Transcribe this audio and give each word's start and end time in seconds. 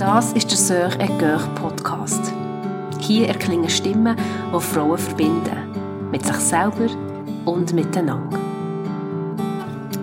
Das 0.00 0.32
ist 0.32 0.50
der 0.50 0.56
Sœur 0.56 0.98
et 0.98 1.10
Coeur 1.18 1.46
Podcast. 1.56 2.32
Hier 3.00 3.28
erklingen 3.28 3.68
Stimmen, 3.68 4.16
die 4.16 4.60
Frauen 4.62 4.96
verbinden. 4.96 6.10
Mit 6.10 6.24
sich 6.24 6.36
selber 6.36 6.88
und 7.44 7.74
miteinander. 7.74 8.40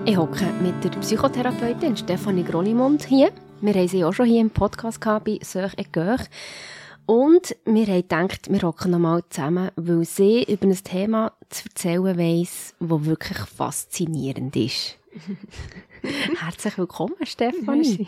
Ich 0.06 0.16
hocke 0.16 0.46
mit 0.62 0.84
der 0.84 0.92
Psychotherapeutin 1.00 1.98
Stefanie 1.98 2.44
Grollimund 2.44 3.06
hier. 3.06 3.32
Wir 3.62 3.74
haben 3.74 3.88
sie 3.88 4.06
auch 4.06 4.14
schon 4.14 4.28
hier 4.28 4.42
im 4.42 4.52
Podcast 4.52 5.02
gehabt 5.02 5.26
bei 5.26 5.40
Sœur 5.42 5.72
et 5.80 5.92
Coeur. 5.92 6.20
Und 7.08 7.56
wir 7.66 7.88
haben 7.88 7.96
gedacht, 7.96 8.52
wir 8.52 8.62
hocken 8.62 8.92
nochmal 8.92 9.24
zusammen, 9.32 9.72
weil 9.78 10.06
sie 10.06 10.44
über 10.44 10.68
ein 10.68 10.84
Thema 10.84 11.34
zu 11.50 11.70
erzählen 11.70 12.16
weiss, 12.16 12.76
das 12.80 13.06
wirklich 13.06 13.40
faszinierend 13.40 14.56
ist. 14.58 15.00
Herzlich 16.40 16.78
willkommen, 16.78 17.16
Stefanie. 17.24 18.06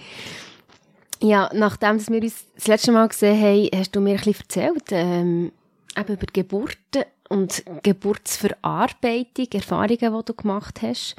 Ja, 1.22 1.50
nachdem 1.54 2.00
wir 2.08 2.24
uns 2.24 2.46
das 2.56 2.68
letzte 2.68 2.92
Mal 2.92 3.08
gesehen 3.10 3.42
haben, 3.42 3.70
hast 3.78 3.96
du 3.96 4.00
mir 4.00 4.12
ein 4.12 4.16
bisschen 4.18 4.36
erzählt, 4.36 4.86
ähm, 4.92 5.52
eben 5.98 6.14
über 6.14 6.28
Geburten 6.32 7.04
und 7.28 7.64
Geburtsverarbeitung, 7.84 9.48
Erfahrungen, 9.54 9.98
die 10.18 10.26
du 10.26 10.34
gemacht 10.34 10.82
hast. 10.82 11.16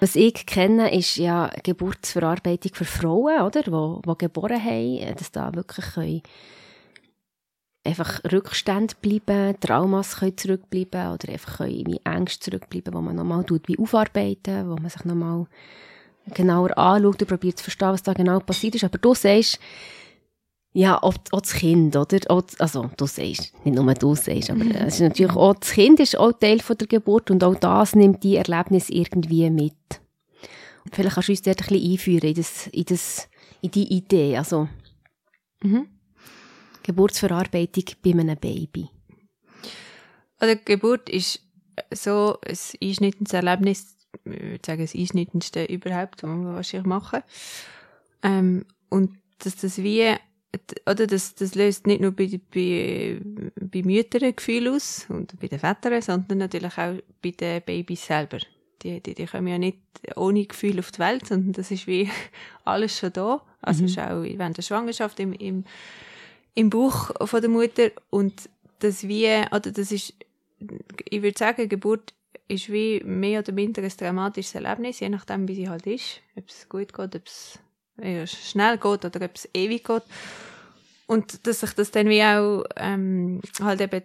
Was 0.00 0.16
ich 0.16 0.46
kenne, 0.46 0.96
ist 0.96 1.16
ja 1.16 1.50
Geburtsverarbeitung 1.62 2.74
für 2.74 2.84
Frauen, 2.84 3.42
oder? 3.42 3.62
Die, 3.62 4.10
die 4.10 4.18
geboren 4.18 4.64
haben, 4.64 5.16
dass 5.16 5.32
da 5.32 5.54
wirklich 5.54 6.22
einfach 7.84 8.20
Rückstände 8.30 8.94
bleiben, 9.00 9.58
Traumas 9.60 10.16
können 10.16 10.36
zurückbleiben 10.36 11.12
oder 11.12 11.32
einfach 11.32 11.58
können 11.58 11.98
Ängste 12.04 12.50
zurückbleiben, 12.50 12.94
wo 12.94 13.00
man 13.00 13.16
nochmal 13.16 13.44
tut, 13.44 13.66
wie 13.66 13.78
aufarbeiten, 13.78 14.68
wo 14.68 14.76
man 14.76 14.90
sich 14.90 15.04
nochmal 15.04 15.46
genauer 16.34 16.76
anschaut 16.76 17.20
und 17.22 17.28
probiert 17.28 17.58
zu 17.58 17.64
verstehen, 17.64 17.92
was 17.92 18.02
da 18.02 18.12
genau 18.12 18.40
passiert 18.40 18.74
ist. 18.74 18.84
Aber 18.84 18.98
du 18.98 19.14
sagst, 19.14 19.58
ja, 20.72 21.02
auch, 21.02 21.14
auch 21.32 21.40
das 21.40 21.54
Kind, 21.54 21.96
oder? 21.96 22.18
Auch, 22.28 22.42
also, 22.58 22.90
du 22.96 23.06
sagst, 23.06 23.52
nicht 23.64 23.74
nur 23.74 23.94
du 23.94 24.14
sagst, 24.14 24.50
aber 24.50 24.64
es 24.86 24.94
ist 24.94 25.00
natürlich 25.00 25.34
auch, 25.34 25.54
das 25.54 25.72
Kind 25.72 25.98
ist 25.98 26.16
auch 26.16 26.32
Teil 26.32 26.60
von 26.60 26.76
der 26.76 26.86
Geburt 26.86 27.30
und 27.30 27.42
auch 27.42 27.54
das 27.54 27.94
nimmt 27.94 28.22
die 28.22 28.36
Erlebnis 28.36 28.90
irgendwie 28.90 29.48
mit. 29.50 29.74
Vielleicht 30.92 31.14
kannst 31.14 31.28
du 31.28 31.32
uns 31.32 31.42
dort 31.42 31.62
ein 31.62 31.68
bisschen 31.68 31.92
einführen 31.92 32.28
in 32.28 32.34
das, 32.34 32.66
in 32.68 32.84
das, 32.84 33.28
in 33.60 33.70
die 33.70 33.92
Idee, 33.92 34.36
also, 34.36 34.68
mhm. 35.62 35.88
Geburtsverarbeitung 36.82 37.84
bei 38.02 38.10
einem 38.10 38.38
Baby. 38.38 38.88
Also, 40.38 40.54
Geburt 40.64 41.08
ist 41.08 41.40
so 41.92 42.38
ein 42.46 42.56
einschnittendes 42.82 43.32
Erlebnis, 43.32 43.96
ich 44.32 44.42
würde 44.42 44.66
sagen, 44.66 44.82
das 44.82 44.94
einschnittendste 44.94 45.64
überhaupt, 45.64 46.22
was 46.22 46.28
man 46.28 46.54
wahrscheinlich 46.54 46.86
machen. 46.86 47.22
Ähm, 48.22 48.64
und 48.88 49.16
dass 49.38 49.56
das 49.56 49.78
wie, 49.78 50.14
oder 50.86 51.06
das, 51.06 51.34
das 51.34 51.54
löst 51.54 51.86
nicht 51.86 52.00
nur 52.00 52.12
bei, 52.12 52.40
bei, 52.52 53.20
bei 53.60 53.82
Müttern 53.82 54.24
ein 54.24 54.36
Gefühl 54.36 54.68
aus 54.68 55.06
und 55.08 55.38
bei 55.40 55.48
den 55.48 55.58
Vätern, 55.58 56.02
sondern 56.02 56.38
natürlich 56.38 56.76
auch 56.78 56.94
bei 57.22 57.30
den 57.30 57.62
Babys 57.62 58.06
selber. 58.06 58.38
Die, 58.82 59.00
die, 59.00 59.14
die 59.14 59.26
kommen 59.26 59.48
ja 59.48 59.58
nicht 59.58 59.78
ohne 60.16 60.46
Gefühl 60.46 60.78
auf 60.78 60.92
die 60.92 61.00
Welt, 61.00 61.26
sondern 61.26 61.52
das 61.52 61.70
ist 61.70 61.86
wie 61.86 62.10
alles 62.64 62.98
schon 62.98 63.12
da. 63.12 63.42
Also 63.60 63.82
mhm. 63.82 63.88
ist 63.88 63.98
auch 63.98 64.22
während 64.22 64.56
der 64.56 64.62
Schwangerschaft 64.62 65.18
im, 65.20 65.32
im, 65.32 65.64
im 66.54 66.70
Bauch 66.70 67.10
von 67.26 67.40
der 67.40 67.50
Mutter 67.50 67.90
und 68.10 68.48
das 68.78 69.06
wie, 69.08 69.26
oder 69.50 69.72
das 69.72 69.90
ist, 69.90 70.14
ich 71.08 71.22
würde 71.22 71.38
sagen, 71.38 71.68
Geburt 71.68 72.14
ist 72.48 72.72
wie 72.72 73.00
mehr 73.04 73.40
oder 73.40 73.52
minder 73.52 73.82
ein 73.82 73.92
dramatisches 73.96 74.54
Erlebnis, 74.54 75.00
je 75.00 75.08
nachdem, 75.10 75.46
wie 75.46 75.54
sie 75.54 75.68
halt 75.68 75.86
ist. 75.86 76.20
Ob 76.34 76.48
es 76.48 76.68
gut 76.68 76.92
geht, 76.92 77.14
ob 77.14 77.26
es 77.26 77.58
schnell 78.50 78.78
geht 78.78 79.04
oder 79.04 79.24
ob 79.24 79.34
es 79.34 79.48
ewig 79.54 79.84
geht. 79.84 80.02
Und 81.06 81.46
dass 81.46 81.60
sich 81.60 81.72
das 81.72 81.90
dann 81.90 82.08
wie 82.08 82.22
auch 82.22 82.64
ähm, 82.76 83.40
halt 83.60 83.80
eben 83.80 84.02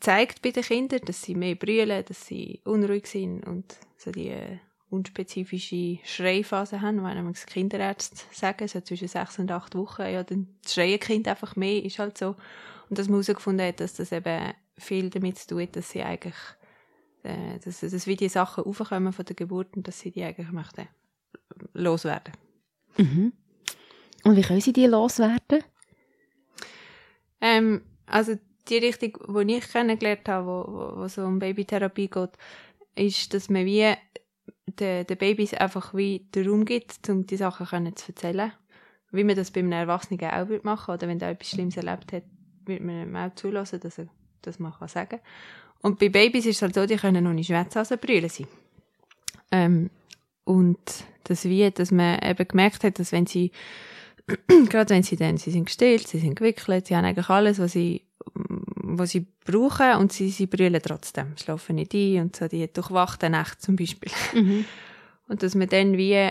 zeigt 0.00 0.42
bei 0.42 0.50
den 0.50 0.62
Kindern, 0.62 1.00
dass 1.04 1.22
sie 1.22 1.34
mehr 1.34 1.54
brüllen, 1.54 2.04
dass 2.04 2.26
sie 2.26 2.60
unruhig 2.64 3.06
sind 3.06 3.46
und 3.46 3.76
so 3.96 4.10
die 4.10 4.28
äh, 4.28 4.58
unspezifische 4.90 5.98
Schreiphase 6.04 6.80
haben, 6.80 7.04
wenn 7.04 7.24
man 7.24 7.32
Kinderärzte 7.34 8.22
sagen, 8.32 8.68
so 8.68 8.80
zwischen 8.80 9.08
sechs 9.08 9.38
und 9.38 9.50
acht 9.50 9.74
Wochen, 9.74 10.02
ja, 10.02 10.22
dann 10.22 10.48
schreien 10.66 11.00
Kind 11.00 11.28
einfach 11.28 11.56
mehr, 11.56 11.84
ist 11.84 11.98
halt 11.98 12.16
so. 12.16 12.36
Und 12.88 12.98
dass 12.98 13.08
man 13.08 13.20
herausgefunden 13.20 13.66
hat, 13.66 13.80
dass 13.80 13.94
das 13.94 14.12
eben 14.12 14.52
viel 14.78 15.10
damit 15.10 15.38
zu 15.38 15.48
tun 15.48 15.62
hat, 15.62 15.76
dass 15.76 15.90
sie 15.90 16.02
eigentlich 16.02 16.36
äh, 17.22 17.58
dass, 17.64 17.80
dass 17.80 18.06
wie 18.06 18.16
die 18.16 18.28
Sachen 18.28 18.64
aufkommen 18.64 19.12
von 19.12 19.24
der 19.24 19.36
Geburt 19.36 19.76
und 19.76 19.86
dass 19.88 20.00
sie 20.00 20.10
die 20.10 20.22
eigentlich 20.22 20.50
möchten 20.50 20.88
loswerden. 21.72 22.32
Mhm. 22.96 23.32
Und 24.24 24.36
wie 24.36 24.42
können 24.42 24.60
sie 24.60 24.72
die 24.72 24.86
loswerden? 24.86 25.62
Ähm, 27.40 27.82
also 28.06 28.36
die 28.68 28.78
Richtung, 28.78 29.18
die 29.46 29.54
ich 29.54 29.68
kennengelernt 29.68 30.28
habe, 30.28 30.46
wo, 30.46 30.64
wo, 30.66 31.00
wo 31.02 31.08
so 31.08 31.22
um 31.22 31.38
Babytherapie 31.38 32.08
geht, 32.08 32.30
ist, 32.94 33.32
dass 33.32 33.48
man 33.48 33.64
wie 33.64 33.94
den, 34.66 35.06
den 35.06 35.18
Babys 35.18 35.54
einfach 35.54 35.94
wie 35.94 36.28
den 36.34 36.48
Raum 36.48 36.64
gibt, 36.64 37.08
um 37.08 37.26
die 37.26 37.36
Sachen 37.36 37.66
können 37.66 37.96
zu 37.96 38.12
erzählen. 38.12 38.52
Wie 39.10 39.24
man 39.24 39.36
das 39.36 39.50
bei 39.50 39.60
einem 39.60 39.72
Erwachsenen 39.72 40.20
auch 40.24 40.64
machen 40.64 40.88
würde. 40.88 41.06
Oder 41.06 41.08
wenn 41.08 41.20
er 41.20 41.30
etwas 41.30 41.50
Schlimmes 41.50 41.76
erlebt 41.76 42.12
hat, 42.12 42.24
würde 42.66 42.84
man 42.84 43.02
ihm 43.02 43.16
auch 43.16 43.34
zulassen, 43.34 43.80
dass 43.80 43.98
er 43.98 44.08
das 44.42 44.58
mal 44.58 44.72
sagen 44.86 45.08
kann. 45.08 45.20
Und 45.82 45.98
bei 45.98 46.08
Babys 46.08 46.46
ist 46.46 46.56
es 46.56 46.62
halt 46.62 46.74
so, 46.74 46.86
die 46.86 46.96
können 46.96 47.24
noch 47.24 47.32
nicht 47.32 47.46
schwätzen, 47.46 47.78
also 47.78 47.96
brüllen 47.96 48.28
sie. 48.28 48.46
Ähm, 49.50 49.90
und 50.44 50.78
das 51.24 51.44
wie, 51.44 51.70
dass 51.70 51.90
man 51.90 52.18
eben 52.20 52.48
gemerkt 52.48 52.84
hat, 52.84 52.98
dass 52.98 53.12
wenn 53.12 53.26
sie, 53.26 53.52
gerade 54.68 54.94
wenn 54.94 55.02
sie 55.02 55.16
dann, 55.16 55.36
sie 55.36 55.50
sind 55.50 55.66
gestillt, 55.66 56.08
sie 56.08 56.18
sind 56.18 56.36
gewickelt, 56.36 56.86
sie 56.86 56.96
haben 56.96 57.04
eigentlich 57.04 57.28
alles, 57.28 57.58
was 57.58 57.72
sie, 57.72 58.02
was 58.34 59.10
sie 59.10 59.26
brauchen 59.44 59.96
und 59.96 60.12
sie, 60.12 60.30
sie 60.30 60.46
brüllen 60.46 60.80
trotzdem, 60.82 61.36
schlafen 61.36 61.76
nicht 61.76 61.94
ein 61.94 62.22
und 62.22 62.36
so, 62.36 62.48
die 62.48 62.70
durchwachten 62.72 63.32
Nacht 63.32 63.62
zum 63.62 63.76
Beispiel. 63.76 64.12
Mhm. 64.34 64.64
Und 65.28 65.42
dass 65.42 65.54
man 65.54 65.68
dann 65.68 65.96
wie, 65.96 66.30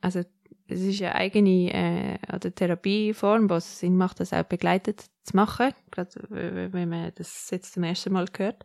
also 0.00 0.22
es 0.68 0.80
ist 0.80 1.00
eine 1.00 1.14
eigene 1.14 1.72
äh, 1.72 2.18
oder 2.34 2.54
Therapieform, 2.54 3.48
was 3.48 3.80
Sinn 3.80 3.96
macht, 3.96 4.20
das 4.20 4.32
auch 4.32 4.44
begleitet 4.44 5.04
zu 5.24 5.34
machen, 5.34 5.72
gerade 5.90 6.10
wenn 6.28 6.88
man 6.88 7.12
das 7.14 7.48
jetzt 7.50 7.72
zum 7.72 7.84
ersten 7.84 8.12
Mal 8.12 8.26
hört. 8.36 8.64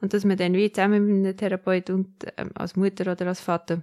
Und 0.00 0.14
dass 0.14 0.24
man 0.24 0.36
dann 0.36 0.54
wie 0.54 0.72
zusammen 0.72 1.06
mit 1.06 1.26
einem 1.26 1.36
Therapeut 1.36 1.90
und 1.90 2.08
ähm, 2.36 2.50
als 2.54 2.76
Mutter 2.76 3.12
oder 3.12 3.26
als 3.26 3.40
Vater 3.40 3.82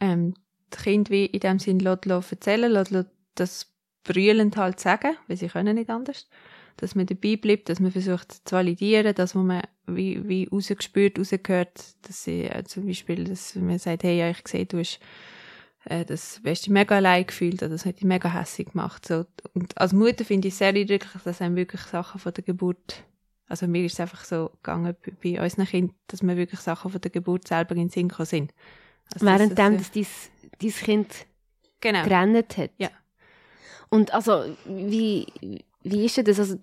ähm, 0.00 0.34
das 0.70 0.84
Kind 0.84 1.10
wie 1.10 1.26
in 1.26 1.40
dem 1.40 1.58
Sinn 1.58 1.80
lässt, 1.80 2.04
lässt 2.04 2.32
erzählen, 2.32 2.70
lässt, 2.70 2.90
lässt 2.90 3.10
das 3.34 3.72
brüllend 4.04 4.56
halt 4.56 4.80
sagen, 4.80 5.16
weil 5.26 5.36
sie 5.36 5.48
können 5.48 5.76
nicht 5.76 5.90
anders. 5.90 6.28
Dass 6.76 6.94
man 6.94 7.06
dabei 7.06 7.36
bleibt, 7.36 7.68
dass 7.68 7.80
man 7.80 7.90
versucht 7.90 8.32
zu 8.48 8.54
validieren, 8.54 9.14
dass 9.14 9.34
man 9.34 9.62
wie, 9.86 10.26
wie 10.28 10.48
rausgespürt, 10.50 11.18
rausgehört, 11.18 11.78
dass 12.02 12.24
sie 12.24 12.44
äh, 12.44 12.64
zum 12.64 12.86
Beispiel, 12.86 13.24
dass 13.24 13.54
man 13.56 13.78
sagt, 13.78 14.04
hey, 14.04 14.18
ja, 14.18 14.30
ich 14.30 14.46
sehe, 14.46 14.66
du 14.66 14.78
hast 14.78 15.00
äh, 15.84 16.04
das 16.04 16.40
hast 16.44 16.62
dich 16.62 16.70
mega 16.70 16.96
allein 16.96 17.26
gefühlt 17.26 17.62
oder 17.62 17.70
das 17.70 17.86
hat 17.86 17.96
dich 17.96 18.04
mega 18.04 18.32
hässlich 18.32 18.68
gemacht. 18.68 19.06
So. 19.06 19.24
Und 19.54 19.76
als 19.78 19.92
Mutter 19.92 20.24
finde 20.24 20.48
ich 20.48 20.54
es 20.54 20.58
sehr 20.58 20.68
eindrücklich, 20.68 21.22
dass 21.24 21.40
einem 21.40 21.56
wirklich 21.56 21.82
Sachen 21.82 22.20
von 22.20 22.32
der 22.32 22.44
Geburt, 22.44 23.04
also 23.48 23.66
mir 23.66 23.84
ist 23.84 23.94
es 23.94 24.00
einfach 24.00 24.24
so 24.24 24.50
gegangen 24.62 24.94
bei, 25.04 25.12
bei 25.22 25.42
unseren 25.42 25.66
Kindern, 25.66 25.96
dass 26.08 26.22
mir 26.22 26.36
wirklich 26.36 26.60
Sachen 26.60 26.90
von 26.90 27.00
der 27.00 27.10
Geburt 27.10 27.48
selber 27.48 27.72
in 27.72 27.82
den 27.82 27.90
Sinn 27.90 28.08
gekommen 28.08 28.26
sind. 28.26 28.52
Also 29.14 29.26
Währenddem, 29.26 29.78
das, 29.78 29.90
dass 29.90 29.92
dein, 29.92 30.06
dein 30.60 30.70
Kind 30.70 31.26
genau. 31.80 32.04
gerannt 32.04 32.56
hat? 32.56 32.70
Ja. 32.78 32.90
Und 33.88 34.14
also, 34.14 34.44
wie, 34.66 35.26
wie 35.82 36.04
ist 36.04 36.18
das? 36.18 36.38
Also, 36.38 36.56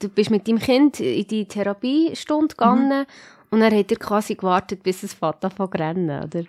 du 0.00 0.08
bist 0.08 0.30
mit 0.30 0.48
deinem 0.48 0.58
Kind 0.58 0.98
in 0.98 1.26
die 1.28 1.46
Therapiestunde 1.46 2.48
gegangen 2.48 3.00
mhm. 3.00 3.06
und 3.50 3.62
er 3.62 3.78
hat 3.78 3.90
dir 3.90 3.98
quasi 3.98 4.34
gewartet, 4.34 4.82
bis 4.82 5.04
es 5.04 5.14
Vater 5.14 5.50
von 5.50 5.68
rennen, 5.68 6.24
oder? 6.24 6.42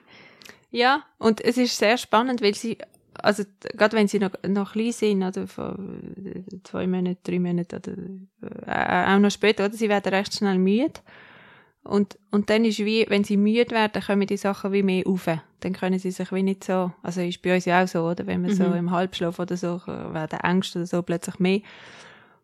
Ja, 0.73 1.03
und 1.19 1.39
es 1.39 1.57
ist 1.57 1.77
sehr 1.77 1.99
spannend, 1.99 2.41
weil 2.41 2.55
sie, 2.55 2.79
also 3.13 3.43
gerade 3.77 3.95
wenn 3.95 4.07
sie 4.07 4.17
noch, 4.17 4.31
noch 4.47 4.73
klein 4.73 4.91
sind, 4.91 5.21
oder 5.21 5.45
von 5.45 6.15
zwei 6.63 6.87
Monaten, 6.87 7.19
drei 7.23 7.37
Monaten 7.37 7.75
oder 7.75 8.65
äh, 8.65 9.13
auch 9.13 9.19
noch 9.19 9.29
später, 9.29 9.65
oder 9.65 9.75
sie 9.75 9.87
werden 9.87 10.11
recht 10.11 10.33
schnell 10.33 10.57
müde. 10.57 10.99
Und, 11.83 12.17
und 12.31 12.49
dann 12.49 12.65
ist 12.65 12.79
wie, 12.79 13.05
wenn 13.07 13.23
sie 13.23 13.37
müde 13.37 13.69
werden, 13.69 14.01
kommen 14.01 14.25
die 14.25 14.35
Sachen 14.35 14.71
wie 14.71 14.81
mehr 14.81 15.05
auf. 15.05 15.27
Dann 15.59 15.73
können 15.73 15.99
sie 15.99 16.09
sich 16.09 16.31
wie 16.31 16.41
nicht 16.41 16.63
so, 16.63 16.91
also 17.03 17.21
ist 17.21 17.43
bei 17.43 17.53
uns 17.53 17.65
ja 17.65 17.83
auch 17.83 17.87
so, 17.87 18.07
oder? 18.07 18.25
Wenn 18.25 18.41
wir 18.41 18.49
mhm. 18.51 18.55
so 18.55 18.63
im 18.63 18.89
Halbschlaf 18.89 19.37
oder 19.37 19.55
so, 19.55 19.79
werden 19.85 20.39
Ängste 20.39 20.79
oder 20.79 20.87
so 20.87 21.03
plötzlich 21.03 21.37
mehr. 21.37 21.61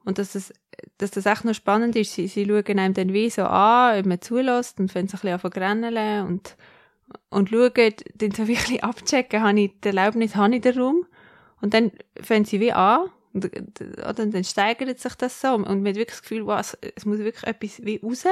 Und 0.05 0.19
dass 0.19 0.33
das, 0.33 0.53
dass 0.99 1.09
das 1.09 1.25
echt 1.25 1.45
noch 1.45 1.55
spannend 1.55 1.95
ist, 1.95 2.13
sie, 2.13 2.27
sie 2.27 2.45
schauen 2.45 2.77
einem 2.77 2.93
dann 2.93 3.11
wie 3.11 3.31
so 3.31 3.45
an, 3.45 3.97
ob 3.97 4.05
man 4.05 4.21
zulässt 4.21 4.79
und 4.79 4.91
fangen 4.91 5.07
sich 5.07 5.23
ein 5.23 5.39
bisschen 5.39 5.63
an 5.63 6.27
und, 6.27 6.55
und 7.29 7.49
schauen, 7.49 7.93
dann 8.15 8.31
so 8.31 8.47
wirklich 8.47 8.83
abchecken, 8.83 9.41
habe 9.41 9.59
ich 9.59 9.71
die 9.83 9.87
Erlaubnis, 9.89 10.35
habe 10.35 10.55
ich 10.55 10.61
den 10.61 10.79
Raum? 10.79 11.05
Und 11.61 11.73
dann 11.73 11.91
fangen 12.21 12.45
sie 12.45 12.59
wie 12.59 12.71
an, 12.71 13.09
und, 13.33 13.45
oder, 13.45 14.25
dann 14.25 14.43
steigert 14.43 14.99
sich 14.99 15.13
das 15.15 15.39
so, 15.39 15.53
und 15.53 15.65
man 15.65 15.87
hat 15.87 15.95
wirklich 15.95 16.07
das 16.07 16.21
Gefühl, 16.21 16.45
wow, 16.45 16.59
es, 16.59 16.77
es 16.95 17.05
muss 17.05 17.19
wirklich 17.19 17.43
etwas 17.43 17.85
wie 17.85 17.97
raus. 17.97 18.25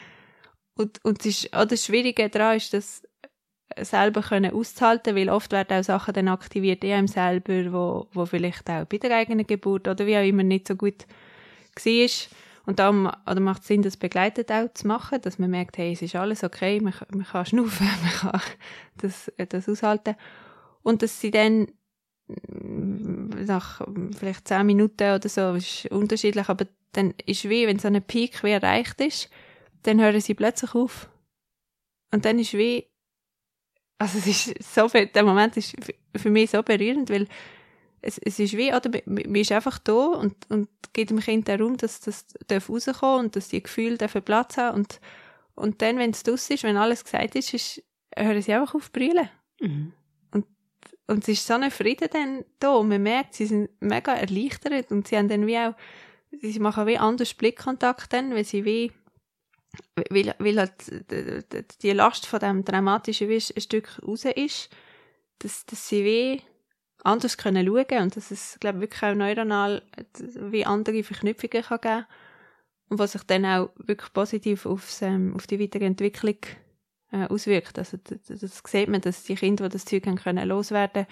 und, 0.74 1.04
und 1.04 1.20
es 1.20 1.26
ist, 1.26 1.54
oder 1.54 1.66
das 1.66 1.84
Schwierige 1.84 2.28
daran 2.28 2.56
ist, 2.56 2.72
dass, 2.72 3.02
selber 3.78 4.22
können 4.22 4.52
auszuhalten, 4.52 5.16
weil 5.16 5.28
oft 5.28 5.52
werden 5.52 5.78
auch 5.78 5.84
Sachen 5.84 6.14
dann 6.14 6.28
aktiviert 6.28 6.84
in 6.84 6.92
einem 6.92 7.08
selber, 7.08 7.72
wo, 7.72 8.08
wo 8.12 8.26
vielleicht 8.26 8.68
auch 8.70 8.84
bei 8.86 8.98
der 8.98 9.16
eigenen 9.16 9.46
Geburt 9.46 9.88
oder 9.88 10.06
wie 10.06 10.16
auch 10.16 10.24
immer 10.24 10.42
nicht 10.42 10.68
so 10.68 10.76
gut 10.76 11.06
war. 11.84 12.08
Und 12.66 12.80
da 12.80 12.90
oder 12.90 13.40
macht 13.40 13.62
es 13.62 13.68
Sinn, 13.68 13.82
das 13.82 13.96
begleitet 13.96 14.50
auch 14.50 14.72
zu 14.74 14.88
machen, 14.88 15.20
dass 15.22 15.38
man 15.38 15.50
merkt, 15.50 15.78
hey, 15.78 15.92
es 15.92 16.02
ist 16.02 16.16
alles 16.16 16.42
okay, 16.42 16.80
man, 16.80 16.92
man 17.10 17.24
kann 17.24 17.46
schnaufen, 17.46 17.86
man 18.02 18.32
kann 18.32 18.40
das, 18.98 19.32
das 19.48 19.68
aushalten. 19.68 20.16
Und 20.82 21.02
dass 21.02 21.20
sie 21.20 21.30
dann 21.30 21.68
nach 22.28 23.86
vielleicht 24.18 24.48
zehn 24.48 24.66
Minuten 24.66 25.14
oder 25.14 25.28
so, 25.28 25.54
ist 25.54 25.86
unterschiedlich, 25.92 26.48
aber 26.48 26.66
dann 26.92 27.14
ist 27.24 27.48
wie, 27.48 27.66
wenn 27.68 27.78
so 27.78 27.88
ein 27.88 28.02
Peak 28.02 28.42
wie 28.42 28.50
erreicht 28.50 29.00
ist, 29.00 29.30
dann 29.82 30.00
hören 30.00 30.20
sie 30.20 30.34
plötzlich 30.34 30.74
auf. 30.74 31.08
Und 32.12 32.24
dann 32.24 32.38
ist 32.38 32.54
wie, 32.54 32.86
also 33.98 34.18
es 34.18 34.26
ist 34.26 34.74
so, 34.74 34.88
der 34.88 35.22
Moment 35.22 35.56
ist 35.56 35.76
für 36.16 36.30
mich 36.30 36.50
so 36.50 36.62
berührend, 36.62 37.10
weil 37.10 37.28
es, 38.02 38.18
es 38.18 38.38
ist 38.38 38.56
wie, 38.56 38.72
oder, 38.72 38.90
man 39.06 39.34
ist 39.34 39.52
einfach 39.52 39.78
da 39.78 39.92
und, 39.92 40.34
und 40.50 40.68
gibt 40.92 41.10
dem 41.10 41.20
Kind 41.20 41.48
den 41.48 41.60
Raum, 41.60 41.76
dass 41.76 42.00
das 42.00 42.26
darf 42.46 42.68
rauskommen 42.68 43.26
und 43.26 43.36
dass 43.36 43.48
die 43.48 43.62
Gefühle 43.62 43.98
dürfen 43.98 44.22
Platz 44.22 44.56
haben 44.56 44.76
und, 44.76 45.00
und 45.54 45.82
dann, 45.82 45.98
wenn 45.98 46.10
es 46.10 46.22
draus 46.22 46.48
ist, 46.50 46.62
wenn 46.62 46.76
alles 46.76 47.04
gesagt 47.04 47.34
ist, 47.34 47.54
ist 47.54 47.82
hören 48.16 48.42
sie 48.42 48.52
einfach 48.52 48.74
auf 48.74 48.92
brüllen. 48.92 49.28
Mhm. 49.60 49.92
Und, 50.30 50.46
und 51.06 51.22
es 51.22 51.28
ist 51.28 51.46
so 51.46 51.54
ein 51.54 51.70
Frieden 51.70 52.08
dann 52.12 52.44
da 52.58 52.74
und 52.74 52.88
man 52.88 53.02
merkt, 53.02 53.34
sie 53.34 53.46
sind 53.46 53.70
mega 53.80 54.14
erleichtert 54.14 54.90
und 54.90 55.08
sie 55.08 55.16
haben 55.16 55.28
dann 55.28 55.46
wie 55.46 55.58
auch, 55.58 55.74
sie 56.30 56.58
machen 56.60 56.86
wie 56.86 56.98
anders 56.98 57.34
Blickkontakt 57.34 58.12
dann, 58.12 58.34
weil 58.34 58.44
sie 58.44 58.64
wie 58.64 58.92
weil, 60.10 60.34
weil 60.38 60.58
halt 60.58 60.72
die 61.82 61.90
Last 61.90 62.26
von 62.26 62.40
dem 62.40 62.64
Dramatischen 62.64 63.28
wie 63.28 63.34
ein 63.34 63.60
Stück 63.60 64.00
raus 64.06 64.24
ist, 64.24 64.70
dass, 65.40 65.66
dass 65.66 65.88
sie 65.88 66.04
wie 66.04 66.42
anders 67.06 67.38
können 67.38 67.66
schauen 67.66 68.02
und 68.02 68.16
dass 68.16 68.30
es, 68.30 68.58
glaube 68.60 68.80
wirklich 68.80 69.02
auch 69.02 69.14
neuronal 69.14 69.82
wie 70.18 70.66
andere 70.66 71.02
Verknüpfungen 71.02 71.62
kann 71.62 71.80
geben 71.80 72.06
und 72.88 72.98
was 72.98 73.12
sich 73.12 73.22
dann 73.24 73.44
auch 73.44 73.70
wirklich 73.76 74.12
positiv 74.12 74.66
aufs, 74.66 75.02
ähm, 75.02 75.34
auf 75.34 75.46
die 75.46 75.60
weitere 75.60 75.84
Entwicklung 75.84 76.36
äh, 77.12 77.26
auswirkt. 77.26 77.78
Also 77.78 77.98
das, 78.02 78.40
das 78.40 78.62
sieht 78.66 78.88
man, 78.88 79.00
dass 79.00 79.24
die 79.24 79.34
Kinder, 79.34 79.68
die 79.68 79.72
das 79.72 79.84
Zeug 79.84 80.06
haben 80.06 80.16
können 80.16 80.48
loswerden, 80.48 81.06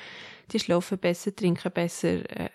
die 0.50 0.60
schlafen 0.60 0.98
besser, 0.98 1.34
trinken 1.34 1.72
besser, 1.72 2.28
äh, 2.30 2.50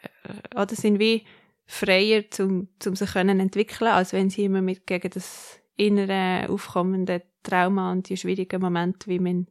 oder 0.56 0.76
sind 0.76 1.00
wie 1.00 1.26
freier, 1.66 2.30
zum, 2.30 2.68
zum 2.80 2.96
sich 2.96 3.14
können 3.14 3.40
entwickeln, 3.40 3.92
als 3.92 4.14
wenn 4.14 4.30
sie 4.30 4.46
immer 4.46 4.62
mit 4.62 4.88
gegen 4.88 5.12
das 5.12 5.60
innere 5.76 6.50
aufkommende 6.50 7.24
Trauma 7.44 7.92
und 7.92 8.10
die 8.10 8.18
schwierigen 8.18 8.62
Momente 8.62 9.08
wie 9.10 9.20
man 9.20 9.48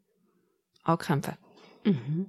ankämpfen. 0.82 1.34
Mhm. 1.84 2.26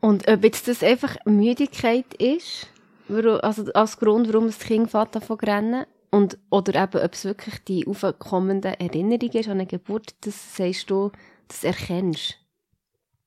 Und 0.00 0.28
ob 0.28 0.44
jetzt 0.44 0.68
das 0.68 0.82
einfach 0.82 1.16
Müdigkeit 1.24 2.14
ist, 2.14 2.68
also 3.08 3.72
als 3.72 3.98
Grund, 3.98 4.28
warum 4.28 4.46
das 4.46 4.60
Kind 4.60 4.92
davon 4.94 5.38
rennen 5.40 5.84
und 6.10 6.38
oder 6.50 6.82
eben, 6.82 7.04
ob 7.04 7.12
es 7.12 7.24
wirklich 7.24 7.62
die 7.64 7.86
aufkommenden 7.86 8.74
Erinnerungen 8.74 9.32
ist 9.32 9.48
an 9.48 9.58
eine 9.58 9.66
Geburt, 9.66 10.14
das 10.22 10.56
sagst 10.56 10.90
du, 10.90 11.10
das 11.48 11.64
erkennst. 11.64 12.38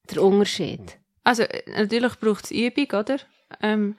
Der 0.10 0.24
Unterschied. 0.24 0.98
Also, 1.24 1.44
natürlich 1.68 2.20
braucht 2.20 2.46
es 2.46 2.52
Übung, 2.52 3.00
oder? 3.00 3.18
Ähm, 3.62 3.96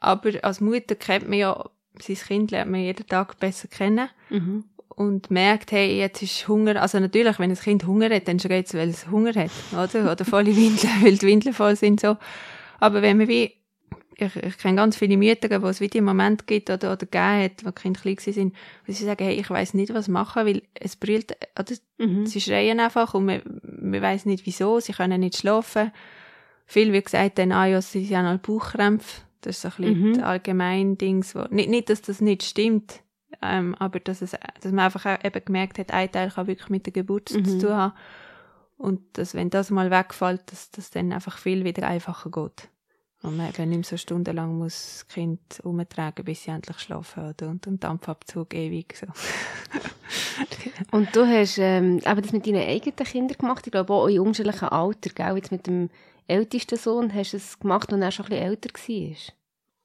aber 0.00 0.32
als 0.42 0.60
Mutter 0.60 0.94
kennt 0.94 1.28
man 1.28 1.38
ja, 1.38 1.70
sein 2.00 2.16
Kind 2.16 2.50
lernt 2.50 2.70
man 2.70 2.80
jeden 2.80 3.06
Tag 3.06 3.38
besser 3.38 3.68
kennen. 3.68 4.08
Mhm 4.30 4.64
und 4.96 5.30
merkt, 5.30 5.72
hey, 5.72 5.98
jetzt 5.98 6.22
ist 6.22 6.48
Hunger, 6.48 6.80
also 6.80 6.98
natürlich, 6.98 7.38
wenn 7.38 7.50
ein 7.50 7.56
Kind 7.56 7.86
Hunger 7.86 8.10
hat, 8.10 8.28
dann 8.28 8.38
schreit 8.38 8.66
es, 8.66 8.74
weil 8.74 8.90
es 8.90 9.08
Hunger 9.08 9.34
hat, 9.34 9.50
oder? 9.72 10.12
Oder 10.12 10.24
volle 10.24 10.54
Windeln, 10.54 10.92
weil 11.02 11.16
die 11.16 11.26
Windeln 11.26 11.54
voll 11.54 11.76
sind, 11.76 12.00
so. 12.00 12.16
Aber 12.80 13.02
wenn 13.02 13.18
man 13.18 13.28
wie, 13.28 13.52
ich, 14.16 14.36
ich 14.36 14.58
kenne 14.58 14.76
ganz 14.76 14.96
viele 14.96 15.16
Mütter, 15.16 15.62
wo 15.62 15.68
es 15.68 15.80
wie 15.80 15.88
die 15.88 16.00
Moment 16.00 16.46
gibt 16.46 16.70
oder, 16.70 16.92
oder 16.92 17.06
gegeben 17.06 17.42
hat, 17.42 17.64
wo 17.64 17.70
die 17.70 17.82
Kinder 17.82 18.00
klein 18.00 18.16
sind, 18.18 18.54
wo 18.86 18.92
sie 18.92 19.04
sagen, 19.04 19.24
hey, 19.24 19.34
ich 19.34 19.48
weiß 19.48 19.74
nicht, 19.74 19.94
was 19.94 20.08
machen, 20.08 20.46
weil 20.46 20.62
es 20.74 20.96
brüllt, 20.96 21.36
oder? 21.58 21.74
Mhm. 21.98 22.26
Sie 22.26 22.40
schreien 22.40 22.80
einfach 22.80 23.14
und 23.14 23.26
man, 23.26 23.42
man 23.62 24.02
weiß 24.02 24.26
nicht 24.26 24.46
wieso, 24.46 24.80
sie 24.80 24.92
können 24.92 25.20
nicht 25.20 25.38
schlafen. 25.38 25.92
Viel 26.66 26.92
wird 26.92 27.06
gesagt, 27.06 27.38
dann, 27.38 27.52
ah 27.52 27.66
ja, 27.66 27.82
sie 27.82 28.16
haben 28.16 28.26
halt 28.26 28.42
Bauchkrämpfe. 28.42 29.22
Das 29.40 29.56
ist 29.56 29.62
so 29.62 29.68
ein 29.68 29.92
bisschen 29.92 30.12
mhm. 30.12 30.22
allgemein 30.22 30.98
Dings, 30.98 31.34
wo, 31.34 31.44
nicht, 31.50 31.70
nicht, 31.70 31.88
dass 31.88 32.02
das 32.02 32.20
nicht 32.20 32.42
stimmt, 32.42 33.00
ähm, 33.42 33.74
aber 33.76 34.00
dass, 34.00 34.22
es, 34.22 34.32
dass 34.60 34.72
man 34.72 34.86
einfach 34.86 35.06
auch 35.06 35.24
eben 35.24 35.44
gemerkt 35.44 35.78
hat, 35.78 35.92
ein 35.92 36.10
Teil 36.10 36.30
kann 36.30 36.46
wirklich 36.46 36.68
mit 36.68 36.86
der 36.86 36.92
Geburt 36.92 37.30
mhm. 37.32 37.44
zu 37.44 37.58
tun 37.58 37.74
haben. 37.74 37.94
Und 38.76 39.00
dass, 39.18 39.34
wenn 39.34 39.50
das 39.50 39.70
mal 39.70 39.90
wegfällt, 39.90 40.50
dass 40.50 40.70
das 40.70 40.90
dann 40.90 41.12
einfach 41.12 41.38
viel 41.38 41.64
wieder 41.64 41.86
einfacher 41.86 42.30
geht. 42.30 42.68
Und 43.22 43.36
man 43.36 43.50
eben 43.50 43.68
nicht 43.68 43.78
mehr 43.78 43.84
so 43.84 43.98
stundenlang 43.98 44.56
muss 44.56 45.04
das 45.04 45.08
Kind 45.08 45.60
umtragen, 45.62 46.24
bis 46.24 46.44
sie 46.44 46.50
endlich 46.50 46.78
schlafen 46.78 47.28
oder 47.28 47.48
und, 47.50 47.66
und 47.66 47.84
Dampfabzug 47.84 48.54
ewig 48.54 48.96
so. 48.96 49.06
und 50.96 51.14
du 51.14 51.26
hast 51.26 51.58
ähm, 51.58 51.98
eben 51.98 52.22
das 52.22 52.32
mit 52.32 52.46
deinen 52.46 52.66
eigenen 52.66 52.96
Kindern 52.96 53.36
gemacht, 53.36 53.66
ich 53.66 53.72
glaube 53.72 53.92
auch 53.92 54.06
in 54.06 54.20
unterschiedlichen 54.20 54.68
Alter, 54.68 55.10
gell? 55.10 55.36
Jetzt 55.36 55.52
mit 55.52 55.66
dem 55.66 55.90
ältesten 56.26 56.78
Sohn 56.78 57.12
hast 57.12 57.34
du 57.34 57.36
es 57.36 57.58
gemacht, 57.58 57.92
als 57.92 58.00
er 58.00 58.10
schon 58.10 58.26
ein 58.26 58.30
bisschen 58.30 58.46
älter 58.46 58.70
war. 58.70 59.34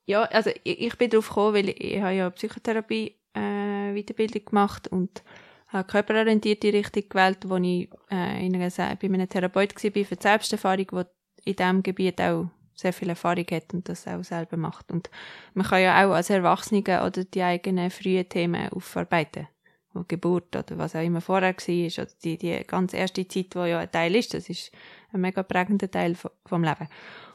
Ja, 0.06 0.22
also 0.24 0.52
ich, 0.64 0.80
ich 0.80 0.98
bin 0.98 1.10
darauf 1.10 1.28
gekommen, 1.28 1.56
weil 1.56 1.70
ich, 1.70 1.82
ich 1.82 2.02
habe 2.02 2.14
ja 2.14 2.30
Psychotherapie 2.30 3.16
äh, 3.36 3.94
Weiterbildung 3.94 4.46
gemacht 4.46 4.88
und 4.88 5.24
habe 5.68 5.88
körperorientierte 5.88 6.74
Richtung 6.74 7.04
gewählt, 7.10 7.40
wo 7.48 7.58
ich 7.58 7.90
äh, 8.12 8.46
in 8.46 8.56
einer, 8.56 8.70
bei 8.96 9.08
einem 9.08 9.30
Therapeut 9.30 9.74
war 9.76 9.92
für 9.92 9.92
die 9.92 10.18
Selbsterfahrung, 10.20 10.88
der 10.92 11.08
in 11.44 11.56
diesem 11.56 11.84
Gebiet 11.84 12.22
auch 12.22 12.48
sehr 12.74 12.94
viel 12.94 13.10
Erfahrung 13.10 13.46
hat 13.52 13.74
und 13.74 13.88
das 13.88 14.08
auch 14.08 14.24
selber 14.24 14.58
macht. 14.58 14.92
Und 14.92 15.10
man 15.54 15.66
kann 15.66 15.82
ja 15.82 16.06
auch 16.06 16.14
als 16.14 16.30
Erwachsene 16.30 16.82
oder 16.82 17.24
die 17.24 17.42
eigenen 17.42 17.90
frühen 17.90 18.28
Themen 18.28 18.70
aufarbeiten. 18.70 19.48
Wo 19.96 20.04
Geburt 20.06 20.54
oder 20.56 20.78
was 20.78 20.94
auch 20.94 21.02
immer 21.02 21.22
vorher 21.22 21.56
war, 21.56 22.04
oder 22.04 22.12
die, 22.24 22.38
die 22.38 22.60
ganz 22.68 22.94
erste 22.94 23.26
Zeit, 23.28 23.56
wo 23.56 23.64
ja 23.64 23.80
ein 23.80 23.90
Teil 23.90 24.14
ist, 24.16 24.34
das 24.34 24.50
ist 24.50 24.72
ein 25.14 25.22
mega 25.22 25.42
prägender 25.42 25.90
Teil 25.90 26.16
vom 26.46 26.64
Leben. 26.64 26.90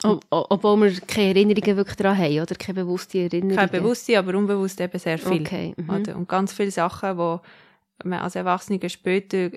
Und, 0.04 0.26
obwohl 0.28 0.76
wir 0.82 1.00
keine 1.00 1.28
Erinnerungen 1.30 1.76
wirklich 1.78 1.96
daran 1.96 2.18
haben, 2.18 2.38
oder? 2.38 2.54
Keine 2.54 2.84
bewusste 2.84 3.18
Erinnerungen? 3.18 3.56
Keine 3.56 3.80
bewusste, 3.80 4.18
aber 4.18 4.36
unbewusst 4.36 4.78
eben 4.80 4.98
sehr 4.98 5.18
viel. 5.18 5.40
Okay. 5.40 5.74
Mhm. 5.76 6.14
Und 6.14 6.28
ganz 6.28 6.52
viele 6.52 6.70
Sachen, 6.70 7.16
die 7.16 8.08
man 8.08 8.18
als 8.20 8.34
Erwachsene 8.34 8.88
später 8.90 9.50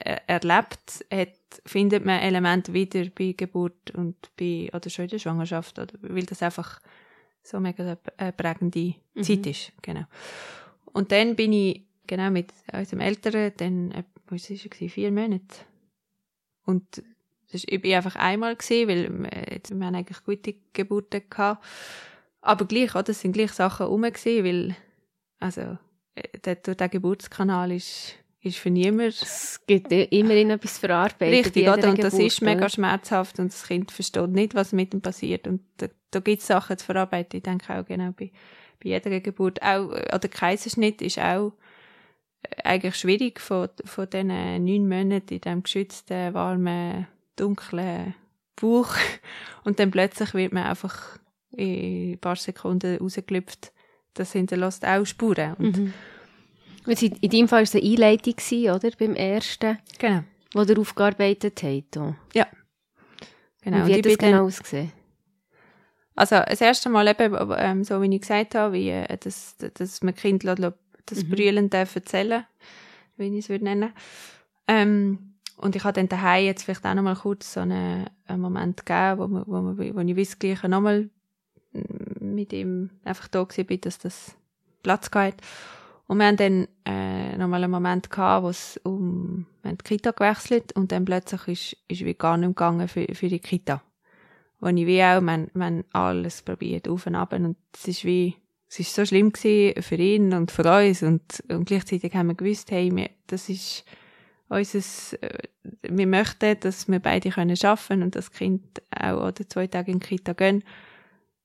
äh, 0.00 0.16
erlebt 0.26 1.04
hat, 1.12 1.28
findet 1.64 2.04
man 2.04 2.20
Elemente 2.20 2.72
wieder 2.72 3.04
bei 3.16 3.34
Geburt 3.36 3.92
und 3.94 4.16
bei, 4.36 4.68
oder 4.72 4.90
schon 4.90 5.04
in 5.04 5.10
der 5.10 5.18
Schwangerschaft, 5.20 5.78
oder, 5.78 5.94
weil 6.00 6.26
das 6.26 6.42
einfach 6.42 6.80
so 7.42 7.60
mega 7.60 7.96
eine 8.16 8.32
prägende 8.32 8.94
mhm. 9.14 9.22
Zeit 9.22 9.46
ist. 9.46 9.72
Genau. 9.82 10.04
Und 10.92 11.12
dann 11.12 11.36
bin 11.36 11.52
ich, 11.52 11.82
genau, 12.06 12.30
mit 12.30 12.52
unserem 12.72 13.00
Älteren, 13.00 13.52
dann, 13.56 13.90
äh, 13.92 14.04
was 14.26 14.50
war 14.50 14.56
es, 14.56 14.92
vier 14.92 15.10
Monate. 15.10 15.56
Und 16.64 17.02
das 17.50 17.64
war 17.66 17.84
ich 17.84 17.94
einfach 17.94 18.16
einmal, 18.16 18.56
gewesen, 18.56 18.88
weil 18.88 19.12
wir, 19.12 19.78
wir 19.78 19.86
haben 19.86 19.94
eigentlich 19.94 20.24
gute 20.24 20.54
Geburten 20.72 21.22
gehabt. 21.28 21.64
Aber 22.40 22.64
gleich, 22.64 22.94
oder? 22.94 23.10
Es 23.10 23.20
sind 23.20 23.32
gleich 23.32 23.52
Sachen 23.52 23.86
rum 23.86 24.02
gewesen, 24.02 24.44
weil, 24.44 24.76
also, 25.38 25.78
äh, 26.14 26.38
der, 26.44 26.56
der 26.56 26.88
Geburtskanal 26.88 27.72
ist, 27.72 28.14
ist 28.40 28.58
für 28.58 28.70
niemanden. 28.70 29.14
Es 29.20 29.60
gibt 29.66 29.92
immerhin 29.92 30.50
etwas 30.50 30.78
verarbeitet. 30.78 31.46
Richtig, 31.46 31.68
oder? 31.68 31.90
Und 31.90 32.02
das 32.02 32.14
ist 32.14 32.42
mega 32.42 32.68
schmerzhaft 32.68 33.38
und 33.38 33.52
das 33.52 33.64
Kind 33.64 33.92
versteht 33.92 34.30
nicht, 34.30 34.54
was 34.54 34.72
mit 34.72 34.92
ihm 34.94 35.00
passiert. 35.00 35.46
Und 35.46 35.60
da, 35.76 35.88
da 36.10 36.20
gibt 36.20 36.40
es 36.40 36.48
Sachen 36.48 36.76
zu 36.76 36.84
verarbeiten. 36.84 37.36
Ich 37.36 37.44
denke 37.44 37.72
auch 37.72 37.84
genau 37.84 38.10
bei, 38.12 38.32
bei 38.82 38.90
jeder 38.90 39.20
Geburt. 39.20 39.62
Auch, 39.62 39.90
oder 39.90 40.28
Kaiserschnitt 40.28 41.00
ist 41.02 41.20
auch 41.20 41.52
äh, 41.52 41.52
eigentlich 42.64 42.96
schwierig 42.96 43.40
von, 43.40 43.68
von 43.84 44.08
diesen 44.08 44.64
neun 44.64 44.88
Monaten 44.88 45.34
in 45.34 45.40
diesem 45.40 45.62
geschützten, 45.62 46.34
warmen 46.34 47.06
dunklen 47.36 48.14
Bauch 48.56 48.94
und 49.64 49.78
dann 49.78 49.90
plötzlich 49.90 50.34
wird 50.34 50.52
man 50.52 50.64
einfach 50.64 51.18
in 51.52 52.12
ein 52.12 52.18
paar 52.18 52.36
Sekunden 52.36 52.98
rausgelüpft. 52.98 53.72
Das 54.14 54.32
hinterlässt 54.32 54.84
auch 54.84 55.04
Spuren. 55.04 55.54
Und 55.54 55.78
mhm. 55.78 55.94
In 56.84 57.30
deinem 57.30 57.48
Fall 57.48 57.58
war 57.58 57.62
es 57.62 57.74
eine 57.74 57.84
Einleitung, 57.84 58.34
oder? 58.74 58.90
Beim 58.98 59.14
ersten. 59.14 59.78
Genau. 59.98 60.24
Wo 60.52 60.62
ihr 60.62 60.78
aufgearbeitet 60.78 61.62
habt. 61.62 61.96
Ja. 62.34 62.46
Genau. 63.62 63.78
Und 63.78 63.86
wie 63.86 63.94
hat 63.94 64.06
das 64.06 64.18
genau 64.18 64.44
ausgesehen? 64.44 64.92
Also, 66.14 66.40
das 66.46 66.60
erste 66.60 66.90
Mal 66.90 67.08
eben, 67.08 67.36
ähm, 67.56 67.84
so 67.84 68.02
wie 68.02 68.14
ich 68.14 68.20
gesagt 68.20 68.54
habe, 68.54 68.74
wie, 68.74 68.90
äh, 68.90 69.16
dass, 69.16 69.56
dass 69.56 70.02
man 70.02 70.14
Kind 70.14 70.42
das 71.06 71.24
mhm. 71.24 71.30
Brüllen 71.30 71.72
erzählen 71.72 72.44
wie 73.16 73.38
ich 73.38 73.44
es 73.44 73.48
würde 73.48 73.64
nennen. 73.64 73.92
Ähm, 74.66 75.34
und 75.56 75.76
ich 75.76 75.84
habe 75.84 75.92
dann 75.92 76.08
daheim 76.08 76.44
jetzt 76.44 76.64
vielleicht 76.64 76.84
auch 76.84 76.94
noch 76.94 77.02
mal 77.02 77.14
kurz 77.14 77.52
so 77.52 77.60
einen, 77.60 78.06
einen 78.26 78.40
Moment 78.40 78.84
gegeben, 78.84 79.18
wo, 79.18 79.28
man, 79.28 79.44
wo, 79.46 79.60
man, 79.60 79.78
wo 79.78 80.00
ich 80.00 80.16
weiß 80.16 80.38
gleich 80.38 80.62
nochmal 80.64 81.08
mit 82.20 82.52
ihm 82.52 82.90
einfach 83.04 83.28
da 83.28 83.40
war, 83.40 83.76
dass 83.76 83.98
das 83.98 84.34
Platz 84.82 85.10
geht. 85.10 85.36
Und 86.06 86.18
wir 86.18 86.26
haben 86.26 86.36
dann 86.36 86.68
äh, 86.84 87.36
nochmal 87.36 87.62
einen 87.62 87.70
Moment 87.70 88.10
gehabt, 88.10 88.44
wo 88.44 88.48
es 88.48 88.78
um 88.82 89.46
wir 89.62 89.70
haben 89.70 89.78
die 89.78 89.84
Kita 89.84 90.10
gewechselt 90.10 90.72
und 90.72 90.90
dann 90.90 91.04
plötzlich 91.04 91.48
ist, 91.48 91.76
ist 91.88 92.04
wie 92.04 92.14
gar 92.14 92.36
nicht 92.36 92.48
gegangen 92.48 92.88
für, 92.88 93.06
für 93.14 93.28
die 93.28 93.38
Kita. 93.38 93.82
Wo 94.58 94.66
ich 94.68 94.86
wie 94.86 95.02
auch, 95.02 95.20
wir, 95.20 95.48
wir 95.54 95.64
haben 95.64 95.84
alles 95.92 96.42
probiert, 96.42 96.88
auf 96.88 97.06
und 97.06 97.14
ab 97.14 97.32
und 97.32 97.56
es 97.72 97.88
ist 97.88 98.04
wie, 98.04 98.36
es 98.72 98.80
ist 98.80 98.94
so 98.94 99.04
schlimm 99.04 99.32
gewesen 99.32 99.82
für 99.82 99.96
ihn 99.96 100.32
und 100.32 100.50
für 100.50 100.64
uns 100.64 101.02
und, 101.02 101.44
und 101.50 101.66
gleichzeitig 101.66 102.14
haben 102.14 102.28
wir 102.28 102.34
gewusst, 102.34 102.70
hey, 102.70 102.90
wir, 102.94 103.10
das 103.26 103.50
ist 103.50 103.84
unseres, 104.48 105.12
äh, 105.14 105.40
wir 105.82 106.06
möchten, 106.06 106.58
dass 106.60 106.88
wir 106.88 106.98
beide 106.98 107.28
können 107.28 107.54
arbeiten 107.62 108.02
und 108.02 108.16
das 108.16 108.32
Kind 108.32 108.62
auch 108.98 109.28
oder 109.28 109.46
zwei 109.46 109.66
Tage 109.66 109.92
in 109.92 110.00
die 110.00 110.06
Kita 110.06 110.32
gehen. 110.32 110.64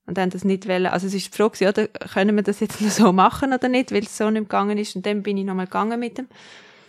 Und 0.06 0.18
haben 0.18 0.30
das 0.30 0.42
nicht 0.42 0.66
wollen, 0.66 0.86
also 0.86 1.06
es 1.06 1.12
ist 1.12 1.26
die 1.26 1.36
Frage, 1.36 1.68
oder, 1.68 1.88
können 1.88 2.34
wir 2.34 2.42
das 2.42 2.60
jetzt 2.60 2.80
noch 2.80 2.88
so 2.88 3.12
machen 3.12 3.52
oder 3.52 3.68
nicht, 3.68 3.92
weil 3.92 4.04
es 4.04 4.16
so 4.16 4.30
nicht 4.30 4.44
gegangen 4.44 4.78
ist. 4.78 4.96
Und 4.96 5.04
dann 5.04 5.22
bin 5.22 5.36
ich 5.36 5.44
nochmal 5.44 5.66
gegangen 5.66 6.00
mit 6.00 6.16
dem, 6.16 6.28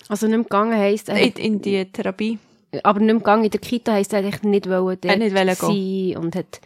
Also 0.07 0.27
nicht 0.27 0.43
gegangen 0.43 0.77
heisst, 0.77 1.09
in, 1.09 1.33
in 1.33 1.61
die 1.61 1.83
Therapie. 1.91 2.39
aber 2.83 3.01
nicht 3.01 3.13
gegangen 3.13 3.43
in 3.43 3.51
der 3.51 3.59
Kita 3.59 3.91
heisst, 3.91 4.13
hat 4.13 4.45
nicht 4.45 4.69
wollen 4.69 4.97
dort 5.01 5.17
nicht 5.17 5.35
wollen 5.35 5.55
sein 5.55 6.23
und 6.23 6.33
hat 6.33 6.61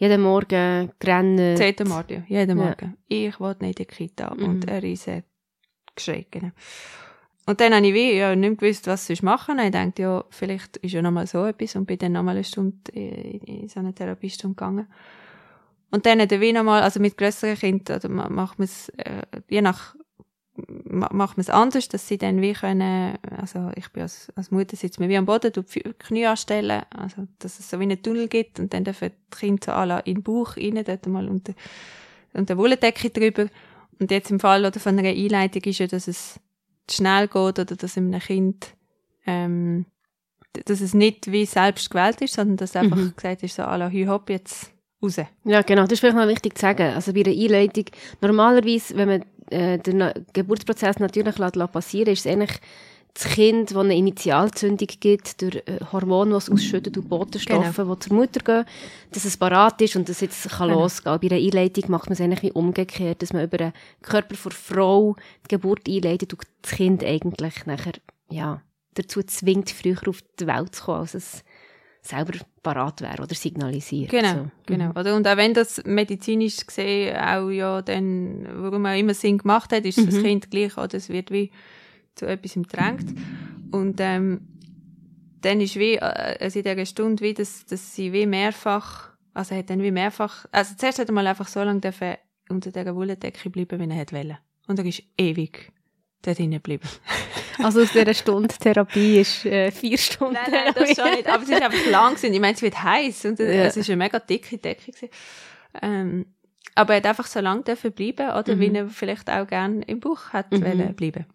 jeden 0.00 0.20
Morgen 0.22 0.90
gerannt. 0.98 1.38
Jeden 1.60 1.88
Morgen, 1.88 2.24
jeden 2.26 2.58
Ja. 2.58 2.64
Morgen. 2.64 2.96
Ich 3.06 3.38
wollte 3.38 3.64
nicht 3.64 3.78
in 3.80 3.86
die 3.86 3.94
Kita 3.94 4.34
Mhm. 4.34 4.44
und 4.44 4.68
er 4.68 4.82
ist 4.82 5.08
geschrien. 5.94 6.52
Und 7.46 7.60
dann 7.60 7.74
habe 7.74 7.86
ich 7.86 7.94
wie, 7.94 8.12
ja, 8.16 8.34
nicht 8.36 8.48
mehr 8.48 8.56
gewusst, 8.56 8.86
was 8.86 9.06
sonst 9.06 9.22
machen. 9.22 9.58
Ich 9.58 9.70
dachte, 9.72 10.02
ja, 10.02 10.24
vielleicht 10.30 10.76
ist 10.78 10.92
ja 10.92 11.02
nochmal 11.02 11.26
so 11.26 11.44
etwas 11.44 11.74
und 11.76 11.86
bin 11.86 11.98
dann 11.98 12.12
nochmal 12.12 12.34
eine 12.36 12.44
Stunde 12.44 12.90
in, 12.92 13.40
in 13.62 13.68
so 13.68 13.80
eine 13.80 13.94
Therapiestunde 13.94 14.54
gegangen. 14.54 14.86
Und 15.90 16.06
dann 16.06 16.20
hat 16.20 16.30
er 16.32 16.40
wie 16.40 16.52
nochmal, 16.52 16.82
also 16.82 17.00
mit 17.00 17.16
grösseren 17.16 17.56
Kindern, 17.58 18.00
ma- 18.12 18.28
macht 18.28 18.58
man 18.58 18.66
es, 18.66 18.88
äh, 18.90 19.22
je 19.48 19.60
nach, 19.62 19.96
ma- 20.84 21.10
macht 21.12 21.36
man 21.36 21.42
es 21.42 21.50
anders, 21.50 21.88
dass 21.88 22.06
sie 22.08 22.18
dann 22.18 22.40
wie 22.42 22.52
können, 22.52 23.16
also 23.38 23.70
ich 23.76 23.88
bin 23.90 24.02
als, 24.02 24.32
als 24.36 24.50
Mutter 24.50 24.76
sitzt 24.76 25.00
mir 25.00 25.08
wie 25.08 25.16
am 25.16 25.26
Boden, 25.26 25.52
du 25.52 25.62
die 25.62 25.80
Knie 25.98 26.26
anstellen, 26.26 26.82
also 26.90 27.26
dass 27.38 27.58
es 27.58 27.70
so 27.70 27.78
wie 27.78 27.84
einen 27.84 28.02
Tunnel 28.02 28.28
gibt 28.28 28.58
und 28.60 28.72
dann 28.74 28.84
dürfen 28.84 29.10
die 29.10 29.36
Kinder 29.38 29.62
so 29.66 29.72
alle 29.72 30.00
in 30.04 30.16
den 30.16 30.22
Bauch 30.22 30.56
rein, 30.56 30.82
dort 30.84 31.06
mal 31.06 31.28
unter, 31.28 31.52
unter 32.34 32.56
Wolldecke 32.56 33.10
drüber. 33.10 33.46
Und 33.98 34.10
jetzt 34.10 34.30
im 34.30 34.40
Fall 34.40 34.64
oder 34.64 34.80
von 34.80 34.98
einer 34.98 35.08
Einleitung 35.10 35.62
ist 35.64 35.78
ja, 35.78 35.86
dass 35.86 36.08
es 36.08 36.40
schnell 36.90 37.26
geht 37.28 37.36
oder 37.36 37.64
dass 37.64 37.96
einem 37.98 38.18
Kind, 38.18 38.68
ähm, 39.26 39.84
dass 40.64 40.80
es 40.80 40.94
nicht 40.94 41.30
wie 41.30 41.44
selbst 41.46 41.90
gewählt 41.90 42.20
ist, 42.22 42.34
sondern 42.34 42.56
dass 42.56 42.74
einfach 42.76 42.96
Mhm. 42.96 43.12
gesagt 43.14 43.42
ist, 43.42 43.54
so, 43.56 43.62
hü 43.64 44.06
hopp, 44.06 44.30
jetzt 44.30 44.72
raus. 45.02 45.16
Ja, 45.44 45.62
genau. 45.62 45.82
Das 45.82 45.92
ist 45.92 46.00
vielleicht 46.00 46.16
noch 46.16 46.26
wichtig 46.26 46.56
zu 46.56 46.62
sagen. 46.62 46.94
Also 46.94 47.12
bei 47.12 47.20
einer 47.24 47.30
Einleitung, 47.30 47.84
normalerweise, 48.20 48.96
wenn 48.96 49.08
man 49.08 49.24
äh, 49.50 49.78
den 49.78 49.98
Na- 49.98 50.14
Geburtsprozess 50.32 50.98
natürlich 50.98 51.36
passieren 51.72 52.12
ist 52.12 52.26
es 52.26 52.32
eigentlich 52.32 52.58
das 53.12 53.24
Kind, 53.24 53.70
das 53.70 53.76
eine 53.76 53.96
Initialzündung 53.96 54.86
gibt, 55.00 55.42
durch 55.42 55.56
äh, 55.56 55.80
Hormone, 55.92 56.30
die 56.30 56.36
es 56.36 56.48
ausschüttet 56.50 56.96
und 56.96 57.08
Botenstoffe, 57.08 57.74
die 57.76 57.98
zur 57.98 58.12
Mutter 58.16 58.40
gehen, 58.40 58.64
dass 59.10 59.24
es 59.24 59.36
parat 59.36 59.80
ist 59.82 59.96
und 59.96 60.08
dass 60.08 60.16
es 60.16 60.20
jetzt 60.20 60.48
kann 60.50 60.68
Genau. 60.68 60.82
losgehen 60.82 61.18
kann. 61.18 61.28
Bei 61.28 61.34
einer 61.36 61.44
Einleitung 61.44 61.90
macht 61.90 62.06
man 62.06 62.12
es 62.12 62.20
eigentlich 62.20 62.42
wie 62.44 62.52
umgekehrt, 62.52 63.20
dass 63.20 63.32
man 63.32 63.42
über 63.44 63.58
den 63.58 63.72
Körper 64.02 64.36
der 64.36 64.52
Frau 64.52 65.16
die 65.44 65.48
Geburt 65.48 65.88
einleitet 65.88 66.32
und 66.32 66.42
das 66.62 66.70
Kind 66.72 67.02
eigentlich 67.02 67.66
nachher, 67.66 67.94
ja, 68.30 68.62
dazu 68.94 69.22
zwingt, 69.24 69.70
früher 69.70 69.98
auf 70.06 70.20
die 70.38 70.46
Welt 70.46 70.76
zu 70.76 70.84
kommen, 70.84 71.00
als 71.00 71.14
es 71.14 71.42
selber 72.02 72.38
parat 72.62 73.00
wäre 73.00 73.22
oder 73.22 73.34
signalisiert. 73.34 74.10
Genau, 74.10 74.34
So. 74.34 74.50
genau. 74.66 74.90
Oder? 74.90 75.16
Und 75.16 75.26
auch 75.26 75.36
wenn 75.36 75.54
das 75.54 75.82
medizinisch 75.84 76.66
gesehen 76.66 77.16
auch 77.16 77.48
ja 77.50 77.80
dann, 77.82 78.46
warum 78.52 78.84
auch 78.86 78.96
immer 78.98 79.14
Sinn 79.14 79.38
gemacht 79.38 79.72
hat, 79.72 79.84
ist 79.84 79.98
das 80.06 80.14
Mhm. 80.16 80.22
Kind 80.22 80.50
gleich, 80.50 80.76
oder 80.76 80.94
es 80.94 81.08
wird 81.08 81.30
wie 81.30 81.50
zu 82.14 82.26
etwas 82.26 82.52
drängt. 82.68 83.14
Und 83.70 83.98
ähm, 84.00 84.42
dann 85.40 85.60
ist 85.60 85.76
wie, 85.76 85.94
äh, 85.94 86.36
also 86.40 86.58
in 86.58 86.64
dieser 86.64 86.84
Stunde 86.86 87.22
wie, 87.24 87.32
dass, 87.34 87.64
dass 87.66 87.94
sie 87.94 88.12
wie 88.12 88.26
mehrfach, 88.26 89.10
also 89.32 89.54
er 89.54 89.60
hat 89.60 89.70
dann 89.70 89.82
wie 89.82 89.90
mehrfach, 89.90 90.44
also 90.52 90.74
zuerst 90.76 90.98
hat 90.98 91.08
er 91.08 91.14
mal 91.14 91.26
einfach 91.26 91.48
so 91.48 91.62
lange 91.62 91.80
dürfen 91.80 92.14
unter 92.50 92.70
dieser 92.72 92.94
Wolldecke 92.94 93.48
bleiben, 93.48 93.80
wie 93.80 93.94
er 93.94 94.00
hat 94.00 94.12
wollen. 94.12 94.36
Und 94.66 94.78
er 94.78 94.84
ist 94.84 95.02
ewig 95.16 95.72
dort 96.22 96.38
drinnen 96.38 96.54
geblieben. 96.54 96.86
Also 97.62 97.82
aus 97.82 97.92
dieser 97.92 98.14
Stunde 98.14 98.48
Therapie 98.58 99.20
ist 99.20 99.44
äh, 99.46 99.70
vier 99.70 99.98
Stunden. 99.98 100.34
Nein, 100.34 100.50
nein, 100.50 100.72
das 100.74 100.94
schon 100.96 101.10
nicht. 101.12 101.26
Aber 101.26 101.42
es 101.42 101.48
ist 101.48 101.62
einfach 101.62 101.86
lang 101.90 102.14
gewesen. 102.14 102.34
Ich 102.34 102.40
meine, 102.40 102.54
es 102.54 102.62
wird 102.62 102.82
heiß 102.82 103.24
und 103.26 103.40
äh, 103.40 103.56
Ja. 103.58 103.64
es 103.64 103.76
ist 103.76 103.88
eine 103.90 103.96
mega 103.96 104.18
dicke 104.18 104.58
Decke 104.58 104.92
gewesen. 104.92 105.08
Ähm, 105.82 106.26
aber 106.74 106.94
er 106.94 106.96
hat 106.98 107.06
einfach 107.06 107.26
so 107.26 107.40
lange 107.40 107.62
dürfen 107.62 107.92
bleiben, 107.92 108.30
oder 108.30 108.54
Mhm. 108.56 108.60
wie 108.60 108.74
er 108.74 108.88
vielleicht 108.88 109.28
auch 109.30 109.46
gern 109.46 109.82
im 109.82 110.00
Buch 110.00 110.30
hat 110.32 110.50
Mhm. 110.52 110.64
wollen 110.64 110.94
bleiben. 110.94 111.26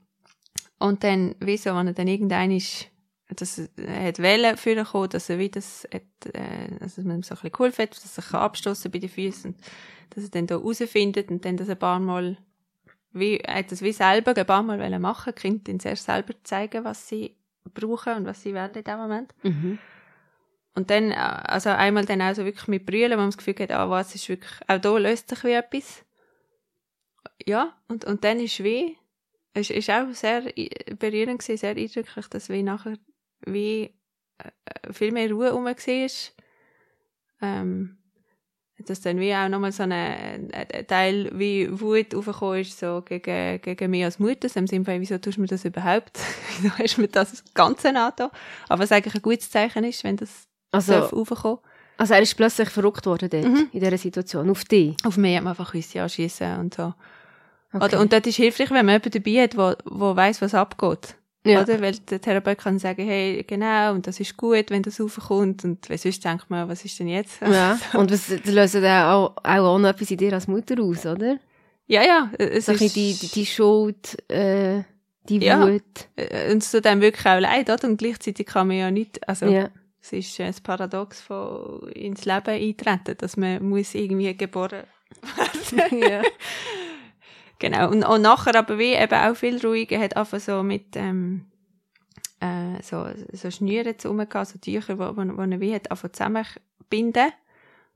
Und 0.79 1.03
dann, 1.03 1.35
wieso, 1.39 1.75
wenn 1.75 1.87
er 1.87 1.93
dann 1.93 2.07
irgendein 2.07 2.51
ist, 2.51 2.87
dass 3.35 3.57
er 3.77 4.03
hat 4.07 4.19
wollen 4.19 4.55
für 4.57 4.71
ihn 4.73 4.83
kommen, 4.83 5.09
dass 5.09 5.29
er 5.29 5.39
wie 5.39 5.49
das, 5.49 5.87
hat, 5.93 6.03
äh, 6.35 6.77
dass 6.79 6.97
man 6.97 7.17
ihm 7.17 7.23
so 7.23 7.33
ein 7.33 7.37
bisschen 7.37 7.51
geholfen 7.51 7.83
hat, 7.83 7.91
dass 7.95 8.17
er 8.17 8.21
sich 8.23 8.33
abstoßen 8.33 8.91
bei 8.91 8.99
den 8.99 9.09
Füßen 9.09 9.51
und 9.51 9.61
dass 10.15 10.23
er 10.25 10.29
dann 10.29 10.47
da 10.47 10.57
rausfindet 10.57 11.29
und 11.31 11.43
dann 11.45 11.57
das 11.57 11.69
ein 11.69 11.79
paar 11.79 11.99
Mal 11.99 12.37
wie, 13.15 13.37
hat 13.37 13.71
das 13.71 13.81
wie 13.81 13.93
selber 13.93 14.35
ein 14.35 14.45
paar 14.45 14.61
Mal 14.61 14.79
wollen 14.79 15.01
machen, 15.01 15.33
die 15.35 15.41
Kinder 15.41 15.69
ihnen 15.69 15.79
zuerst 15.79 16.05
selber 16.05 16.33
zeigen, 16.43 16.83
was 16.83 17.07
sie 17.07 17.35
brauchen 17.73 18.13
und 18.13 18.25
was 18.25 18.43
sie 18.43 18.53
werden 18.53 18.77
in 18.77 18.83
dem 18.83 18.97
Moment. 18.97 19.33
Mhm. 19.43 19.79
Und 20.75 20.89
dann, 20.89 21.11
äh, 21.11 21.15
also 21.15 21.69
einmal 21.69 22.05
dann 22.05 22.21
auch 22.21 22.35
so 22.35 22.45
wirklich 22.45 22.67
mit 22.67 22.85
Brüllen, 22.85 23.13
wo 23.13 23.17
man 23.17 23.27
das 23.29 23.37
Gefühl 23.37 23.55
hat, 23.59 23.71
ah, 23.71 23.89
was 23.89 24.13
ist 24.13 24.27
wirklich, 24.27 24.59
auch 24.67 24.77
da 24.79 24.97
löst 24.97 25.29
sich 25.29 25.43
wie 25.45 25.53
etwas. 25.53 26.05
Ja, 27.45 27.75
und, 27.87 28.05
und 28.05 28.23
dann 28.23 28.39
ist 28.39 28.63
wie, 28.63 28.97
es 29.53 29.69
ist 29.69 29.89
auch 29.89 30.11
sehr 30.11 30.41
berührend 30.99 31.39
gewesen, 31.39 31.57
sehr 31.57 31.75
eindrücklich, 31.75 32.27
dass 32.27 32.49
wie 32.49 32.63
nachher, 32.63 32.97
wie, 33.45 33.93
äh, 34.37 34.93
viel 34.93 35.11
mehr 35.13 35.31
Ruhe 35.31 35.51
rum 35.51 35.65
war. 35.65 35.75
Ähm, 37.41 37.97
dass 38.85 39.01
dann 39.01 39.19
wie 39.19 39.33
auch 39.33 39.47
nochmal 39.47 39.71
so 39.71 39.83
ein, 39.83 40.51
Teil 40.87 41.31
wie 41.33 41.67
Wut 41.79 42.13
aufgekommen 42.13 42.59
ist, 42.61 42.77
so 42.77 43.01
gegen, 43.05 43.61
gegen 43.61 43.89
mich 43.91 44.03
als 44.03 44.19
Mutter, 44.19 44.49
so 44.49 44.59
im 44.59 44.67
Sinne 44.67 44.83
von, 44.85 44.99
wieso 44.99 45.17
tust 45.17 45.37
du 45.37 45.41
mir 45.41 45.47
das 45.47 45.63
überhaupt? 45.65 46.19
wieso 46.61 46.77
hast 46.77 46.97
du 46.97 47.01
mir 47.01 47.07
das 47.07 47.43
Ganze 47.53 47.89
angetan? 47.89 48.29
Aber 48.67 48.83
was 48.83 48.91
eigentlich 48.91 49.15
ein 49.15 49.21
gutes 49.21 49.49
Zeichen 49.49 49.83
ist, 49.85 50.03
wenn 50.03 50.17
das 50.17 50.47
Also, 50.71 50.91
darf 50.93 51.13
aufkommen. 51.13 51.59
also 51.97 52.13
er 52.13 52.21
ist 52.21 52.35
plötzlich 52.35 52.69
verrückt 52.69 53.05
worden 53.05 53.29
dort, 53.29 53.45
Mhm. 53.45 53.69
in 53.71 53.79
dieser 53.79 53.97
Situation, 53.97 54.49
auf 54.49 54.65
dich. 54.65 54.95
Auf 55.05 55.15
mich 55.17 55.35
hat 55.37 55.43
man 55.43 55.51
einfach 55.51 55.73
uns 55.73 55.95
anschiessen 55.95 56.59
und 56.59 56.73
so. 56.73 56.93
Okay. 57.71 57.85
Oder, 57.85 57.99
und 58.01 58.11
das 58.13 58.21
ist 58.25 58.35
hilfreich, 58.37 58.69
wenn 58.71 58.85
man 58.85 58.95
jemanden 59.01 59.11
dabei 59.23 59.43
hat, 59.43 59.57
wo, 59.57 59.73
wo 59.97 60.15
weiss, 60.15 60.41
was 60.41 60.53
abgeht. 60.53 61.15
Ja. 61.45 61.61
Oder? 61.61 61.79
Weil 61.81 61.93
der 62.09 62.19
Therapeut 62.21 62.57
kann 62.57 62.79
sagen, 62.79 63.05
hey, 63.05 63.43
genau, 63.47 63.93
und 63.93 64.07
das 64.07 64.19
ist 64.19 64.35
gut, 64.35 64.69
wenn 64.69 64.81
das 64.83 64.99
aufkommt. 64.99 65.63
Und 65.63 65.89
weil 65.89 65.97
sonst 65.97 66.23
denkt 66.25 66.49
man, 66.49 66.67
was 66.67 66.83
ist 66.85 66.99
denn 66.99 67.07
jetzt? 67.07 67.41
ja. 67.41 67.79
Und 67.93 68.11
was 68.11 68.27
das 68.27 68.45
löst 68.51 68.75
auch, 68.77 69.35
auch, 69.37 69.37
auch 69.43 69.77
noch 69.79 69.89
etwas 69.89 70.11
in 70.11 70.17
dir 70.17 70.33
als 70.33 70.47
Mutter 70.47 70.81
aus, 70.81 71.05
oder? 71.05 71.37
ja, 71.87 72.03
ja. 72.03 72.31
Es 72.37 72.65
So 72.65 72.71
ein 72.73 72.79
ist, 72.79 72.95
die, 72.95 73.13
die, 73.13 73.27
die 73.27 73.45
Schuld, 73.45 74.17
äh, 74.31 74.83
die 75.29 75.37
Ja. 75.43 75.67
Wut. 75.67 75.83
äh, 76.15 76.51
und 76.51 76.63
es 76.63 76.71
tut 76.71 76.85
einem 76.87 77.01
wirklich 77.01 77.25
auch 77.25 77.39
leid, 77.39 77.69
oder? 77.69 77.87
Und 77.87 77.97
gleichzeitig 77.97 78.45
kann 78.47 78.67
man 78.67 78.77
ja 78.77 78.91
nicht, 78.91 79.27
also, 79.29 79.45
Ja. 79.45 79.69
es 80.01 80.13
ist 80.13 80.39
äh, 80.39 80.47
das 80.47 80.61
Paradox 80.61 81.21
von 81.21 81.87
ins 81.89 82.25
Leben 82.25 82.49
eintreten, 82.49 83.15
dass 83.17 83.37
man 83.37 83.67
muss 83.67 83.93
irgendwie 83.95 84.35
geboren 84.35 84.83
ja. 85.91 86.21
Genau. 87.59 87.89
Und, 87.89 88.03
und 88.03 88.21
nachher 88.21 88.55
aber 88.55 88.77
wie 88.77 88.93
eben 88.93 89.13
auch 89.13 89.35
viel 89.35 89.65
ruhiger 89.65 89.99
hat 89.99 90.17
einfach 90.17 90.39
so 90.39 90.61
mit, 90.63 90.95
ähm, 90.95 91.45
äh, 92.41 92.81
so, 92.81 93.07
so 93.31 93.49
Schnüren 93.49 93.97
zu 93.97 94.09
umgehen, 94.09 94.45
so 94.45 94.57
Tücher, 94.59 94.99
wo, 94.99 95.15
wo, 95.15 95.37
wo 95.37 95.41
er 95.41 95.59
wie 95.59 95.73
hat 95.73 95.89
einfach 95.89 96.11
zusammenbinden. 96.11 97.31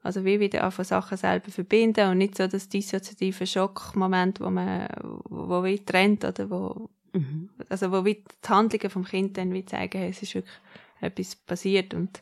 Also 0.01 0.23
wie 0.23 0.39
wieder 0.39 0.63
einfach 0.63 0.85
Sachen 0.85 1.17
selber 1.17 1.51
verbinden 1.51 2.09
und 2.09 2.19
nicht 2.19 2.37
so 2.37 2.47
das 2.47 2.69
dissoziative 2.69 3.45
Schockmoment, 3.45 4.39
wo 4.39 4.49
man, 4.49 4.87
wo, 5.29 5.49
wo 5.49 5.63
wie 5.63 5.79
trennt 5.79 6.23
oder 6.23 6.49
wo, 6.49 6.89
Mhm. 7.11 7.49
also 7.69 7.91
wo 7.91 8.05
wie 8.05 8.15
die 8.15 8.47
Handlungen 8.47 8.89
vom 8.89 9.03
Kind 9.03 9.35
dann 9.37 9.51
wie 9.51 9.65
zeigen, 9.65 9.97
hey, 9.99 10.11
es 10.11 10.21
ist 10.21 10.35
wirklich 10.35 10.53
etwas 11.01 11.35
passiert 11.35 11.93
und 11.93 12.21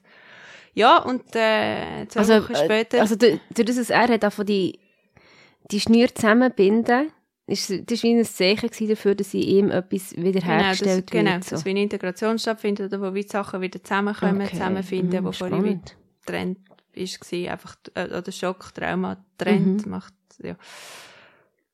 ja, 0.74 1.00
und 1.00 1.24
äh, 1.36 2.08
zwei 2.08 2.20
Also, 2.20 2.34
Wochen 2.36 2.56
später, 2.56 2.98
äh, 2.98 3.02
also 3.02 3.16
durch, 3.16 3.40
das, 3.54 3.90
er 3.90 4.08
hat, 4.08 4.34
von 4.34 4.46
die, 4.46 4.80
die 5.72 5.80
Schnür 5.80 6.14
zusammenbinden, 6.14 7.12
ist, 7.48 7.70
das 7.90 8.04
war 8.04 8.12
ein 8.12 8.26
Zeichen 8.26 8.70
dafür, 8.90 9.16
dass 9.16 9.32
sie 9.32 9.42
ihm 9.42 9.72
etwas 9.72 10.12
Genau, 10.12 10.24
das, 10.24 10.36
wiederhergestellt 10.36 11.10
genau, 11.12 11.32
wird. 11.32 11.44
So. 11.46 11.56
dass 11.56 11.66
wie 11.66 11.70
eine 11.72 11.82
Integration 11.84 12.38
stattfindet, 12.38 12.94
oder 12.94 13.02
wo 13.10 13.14
wie 13.16 13.22
die 13.22 13.28
Sachen 13.30 13.62
wieder 13.62 13.82
zusammenkommen, 13.82 14.42
Okay. 14.42 14.52
zusammenfinden, 14.58 15.22
Mhm, 15.24 15.28
wo 15.28 15.32
vorher 15.32 15.64
wie 15.64 15.70
spannend. 15.70 15.98
Trend 16.26 16.60
ist 16.94 17.34
einfach, 17.34 17.76
äh, 17.94 18.06
oder 18.06 18.32
Schock, 18.32 18.74
Trauma, 18.74 19.24
Trend 19.38 19.86
Mhm. 19.86 19.92
macht, 19.92 20.14
ja. 20.44 20.56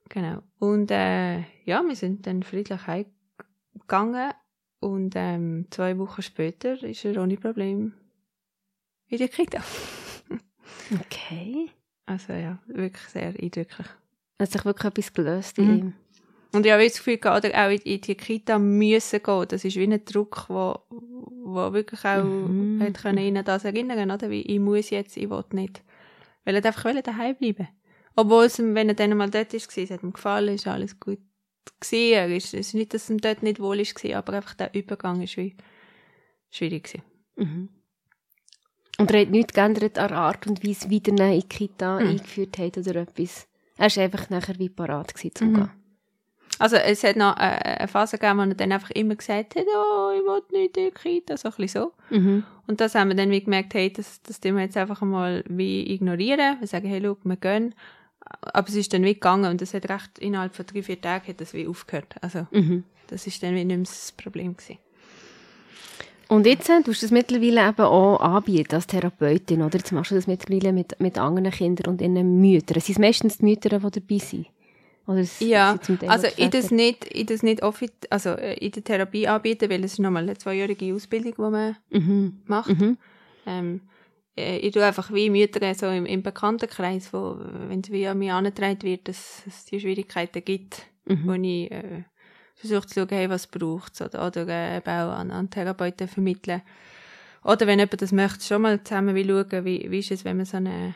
Genau. 0.09 0.43
Und, 0.59 0.91
äh, 0.91 1.39
ja, 1.65 1.81
wir 1.81 1.95
sind 1.95 2.27
dann 2.27 2.43
friedlich 2.43 2.85
heimgegangen 2.85 4.31
und, 4.79 5.13
ähm, 5.15 5.65
zwei 5.71 5.97
Wochen 5.97 6.21
später 6.21 6.81
ist 6.83 7.03
er 7.05 7.19
ohne 7.21 7.37
Problem 7.37 7.93
in 9.07 9.17
der 9.17 9.27
Kita. 9.29 9.63
Okay. 10.99 11.69
Also, 12.05 12.33
ja, 12.33 12.59
wirklich 12.67 13.07
sehr 13.07 13.27
eindrücklich. 13.27 13.87
Hat 14.43 14.51
sich 14.51 14.65
wirklich 14.65 14.85
etwas 14.91 15.13
gelöst 15.13 15.57
in 15.57 15.65
Mhm. 15.65 15.77
ihm. 15.77 15.93
Und 16.53 16.65
ich 16.65 16.71
habe 16.71 16.83
das 16.83 16.97
Gefühl, 16.97 17.19
auch 17.23 17.43
in, 17.43 17.77
in 17.79 18.01
die 18.01 18.15
Kita 18.15 18.59
müssen 18.59 19.23
gehen. 19.23 19.45
Das 19.47 19.65
ist 19.65 19.75
wie 19.75 19.83
ein 19.91 20.05
Druck, 20.05 20.45
wo, 20.49 20.77
wo 20.89 21.73
wirklich 21.73 22.03
auch 22.05 22.23
Mhm. 22.23 22.79
hat 22.81 23.01
können 23.01 23.17
ihnen 23.19 23.43
das 23.43 23.65
erinnern, 23.65 24.11
oder? 24.11 24.29
Wie, 24.29 24.41
ich 24.41 24.59
muss 24.59 24.89
jetzt, 24.91 25.17
ich 25.17 25.29
will 25.29 25.43
nicht. 25.53 25.81
Weil 26.45 26.55
er 26.55 26.65
einfach 26.65 26.93
daheim 27.01 27.35
bleiben. 27.37 27.69
Obwohl 28.15 28.45
es, 28.45 28.59
wenn 28.59 28.89
er 28.89 28.93
dann 28.93 29.17
mal 29.17 29.29
dort 29.29 29.53
war, 29.53 29.59
es 29.83 29.89
hat 29.89 30.03
ihm 30.03 30.13
gefallen, 30.13 30.53
ist 30.55 30.67
alles 30.67 30.99
gut 30.99 31.19
gewesen. 31.79 32.31
Ist, 32.33 32.53
es 32.53 32.67
ist 32.67 32.73
nicht, 32.75 32.93
dass 32.93 33.03
es 33.05 33.09
ihm 33.09 33.19
dort 33.21 33.41
nicht 33.41 33.59
wohl 33.59 33.77
gewesen, 33.77 34.13
aber 34.13 34.33
einfach 34.33 34.53
der 34.53 34.75
Übergang 34.75 35.21
ist 35.21 35.37
wie 35.37 35.55
schwierig 36.51 36.83
gewesen. 36.83 37.03
Mhm. 37.37 37.69
Und 38.99 39.11
er 39.11 39.21
hat 39.21 39.29
nichts 39.29 39.53
geändert 39.53 39.97
an 39.97 40.09
der 40.09 40.17
Art 40.17 40.45
und 40.45 40.63
Weise, 40.63 40.89
wie 40.89 41.01
er 41.03 41.07
ihn 41.07 41.17
in 41.17 41.39
die 41.39 41.47
Kita 41.47 41.99
Mhm. 41.99 42.07
eingeführt 42.09 42.57
hat 42.59 42.77
oder 42.77 42.95
etwas. 42.97 43.47
Er 43.77 43.95
war 43.95 44.03
einfach 44.03 44.29
nachher 44.29 44.57
wie 44.59 44.69
parat 44.69 45.13
zum 45.17 45.49
Mhm. 45.49 45.53
Gehen. 45.55 45.69
Also, 46.59 46.75
es 46.75 47.03
hat 47.03 47.15
noch 47.15 47.35
äh, 47.37 47.39
eine 47.39 47.87
Phase 47.87 48.17
gegeben, 48.19 48.37
wo 48.37 48.43
er 48.43 48.53
dann 48.55 48.71
einfach 48.71 48.91
immer 48.91 49.15
gesagt 49.15 49.55
hat, 49.55 49.65
oh, 49.75 50.11
ich 50.15 50.21
will 50.23 50.41
nicht 50.61 50.77
in 50.77 50.85
die 50.85 50.91
Kita, 50.91 51.35
so 51.35 51.49
ein 51.49 51.55
bisschen 51.57 51.81
so. 52.09 52.15
Mhm. 52.15 52.43
Und 52.67 52.79
das 52.79 52.93
haben 52.93 53.09
wir 53.09 53.15
dann 53.15 53.31
wie 53.31 53.43
gemerkt, 53.43 53.73
hey, 53.73 53.91
das, 53.91 54.21
das 54.21 54.39
tun 54.39 54.55
wir 54.55 54.61
jetzt 54.63 54.77
einfach 54.77 55.01
mal 55.01 55.43
wie 55.49 55.91
ignorieren. 55.91 56.57
Wir 56.59 56.67
sagen, 56.67 56.87
hey, 56.87 57.01
schau, 57.03 57.17
wir 57.23 57.35
gehen. 57.37 57.73
Aber 58.41 58.69
es 58.69 58.75
ist 58.75 58.93
dann 58.93 59.03
wie 59.03 59.15
gegangen 59.15 59.49
und 59.49 59.61
es 59.63 59.73
hat 59.73 59.89
recht, 59.89 60.19
innerhalb 60.19 60.55
von 60.55 60.65
drei, 60.65 60.83
vier 60.83 61.01
Tagen 61.01 61.27
hat 61.27 61.41
das 61.41 61.53
wie 61.53 61.67
aufgehört. 61.67 62.15
Also, 62.21 62.47
Mhm. 62.51 62.83
das 63.07 63.25
ist 63.27 63.41
dann 63.41 63.55
wie 63.55 63.65
nicht 63.65 63.67
mehr 63.75 63.77
das 63.79 64.11
Problem 64.13 64.55
gewesen. 64.55 64.77
Und 66.33 66.47
jetzt 66.47 66.67
äh, 66.69 66.81
tust 66.81 67.01
du 67.01 67.05
das 67.05 67.11
mittlerweile 67.11 67.69
eben 67.69 67.81
auch 67.81 68.19
anbieten 68.19 68.73
als 68.75 68.87
Therapeutin, 68.87 69.61
oder? 69.61 69.77
Jetzt 69.77 69.91
machst 69.91 70.09
du 70.11 70.15
das 70.15 70.25
mittlerweile 70.25 70.73
mit, 70.73 70.99
mit 70.99 71.19
anderen 71.19 71.51
Kindern 71.51 71.91
und 71.91 72.01
ihren 72.01 72.41
Müttern. 72.41 72.81
Sind 72.81 72.95
es 72.95 72.99
meistens 72.99 73.37
die 73.37 73.45
Mütter, 73.45 73.69
die 73.69 73.99
dabei 73.99 74.17
sind? 74.17 74.47
Oder 75.05 75.23
Ja, 75.39 75.77
sind 75.81 76.09
also 76.09 76.27
ich 76.37 76.49
das 76.49 76.71
nicht, 76.71 77.05
ich 77.13 77.25
das 77.27 77.43
nicht 77.43 77.61
offi 77.61 77.89
also 78.09 78.29
äh, 78.29 78.55
in 78.57 78.71
der 78.71 78.83
Therapie 78.83 79.27
anbieten, 79.27 79.69
weil 79.69 79.83
es 79.83 79.93
ist 79.93 79.99
nochmal 79.99 80.23
eine 80.23 80.35
zweijährige 80.37 80.95
Ausbildung, 80.95 81.33
die 81.37 81.41
man 81.41 81.75
Mhm. 81.91 82.41
macht. 82.47 82.79
Mhm. 82.79 82.97
Ähm, 83.45 83.81
äh, 84.35 84.57
ich 84.57 84.71
tue 84.73 84.83
einfach 84.83 85.13
wie 85.13 85.29
Mütter 85.29 85.73
so 85.75 85.87
im, 85.87 86.05
im 86.07 86.23
Bekanntenkreis, 86.23 87.13
wo, 87.13 87.35
wenn 87.67 87.81
es 87.81 87.91
wie 87.91 88.07
an 88.07 88.17
mich 88.17 88.31
angetragen 88.31 88.81
wird, 88.81 89.07
dass 89.07 89.43
es 89.45 89.65
die 89.65 89.79
Schwierigkeiten 89.79 90.43
gibt, 90.43 90.83
Mhm. 91.05 91.27
wo 91.27 91.33
ich 91.33 91.69
äh, 91.69 92.03
versuche 92.55 92.87
zu 92.87 92.99
schauen, 92.99 93.09
hey, 93.09 93.29
was 93.29 93.47
braucht 93.47 93.93
es, 93.93 94.01
oder, 94.01 94.27
oder 94.27 94.47
äh, 94.47 94.77
eben 94.77 94.89
auch 94.89 95.11
an, 95.13 95.31
an 95.31 95.49
Therapeuten 95.49 96.07
vermitteln. 96.07 96.61
Oder 97.43 97.67
wenn 97.67 97.79
jemand 97.79 98.01
das 98.01 98.11
möchte, 98.11 98.43
schon 98.45 98.61
mal 98.61 98.81
zusammen 98.83 99.15
wie 99.15 99.27
schauen, 99.27 99.65
wie, 99.65 99.89
wie 99.91 99.99
ist 99.99 100.11
es, 100.11 100.23
wenn 100.25 100.37
man 100.37 100.45
so 100.45 100.57
eine 100.57 100.95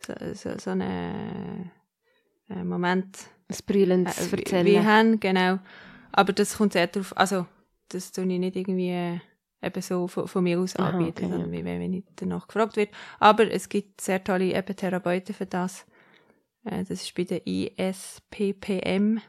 so, 0.00 0.12
so, 0.34 0.58
so 0.58 0.70
eine 0.70 1.70
äh, 2.50 2.62
Moment 2.64 3.18
Das 3.48 3.62
Brüllendes 3.62 4.18
äh, 4.18 4.32
wie- 4.32 4.36
Erzählen. 4.42 4.66
Wie 4.66 4.80
haben, 4.80 5.20
genau. 5.20 5.58
Aber 6.12 6.32
das 6.32 6.56
kommt 6.56 6.72
sehr 6.74 6.86
darauf, 6.86 7.16
also, 7.16 7.46
das 7.88 8.12
tue 8.12 8.24
ich 8.24 8.38
nicht 8.38 8.56
irgendwie 8.56 8.90
äh, 8.90 9.18
eben 9.62 9.82
so 9.82 10.06
von, 10.08 10.28
von 10.28 10.44
mir 10.44 10.60
aus 10.60 10.76
Aha, 10.76 10.90
anbieten, 10.90 11.24
okay, 11.24 11.30
sondern 11.30 11.52
wie 11.52 11.64
wenn 11.64 11.80
wenn 11.80 11.92
ich 11.94 12.04
danach 12.16 12.46
gefragt 12.46 12.76
wird. 12.76 12.90
Aber 13.18 13.50
es 13.50 13.68
gibt 13.68 14.00
sehr 14.00 14.22
tolle 14.22 14.54
eben 14.56 14.76
Therapeuten 14.76 15.34
für 15.34 15.46
das. 15.46 15.86
Äh, 16.64 16.84
das 16.84 17.02
ist 17.02 17.14
bei 17.14 17.24
der 17.24 17.46
isppm.ch. 17.46 19.22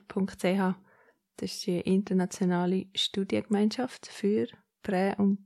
Das 1.39 1.51
ist 1.51 1.65
die 1.67 1.79
internationale 1.79 2.87
Studiengemeinschaft 2.93 4.07
für 4.07 4.47
Prä- 4.83 5.15
und 5.17 5.39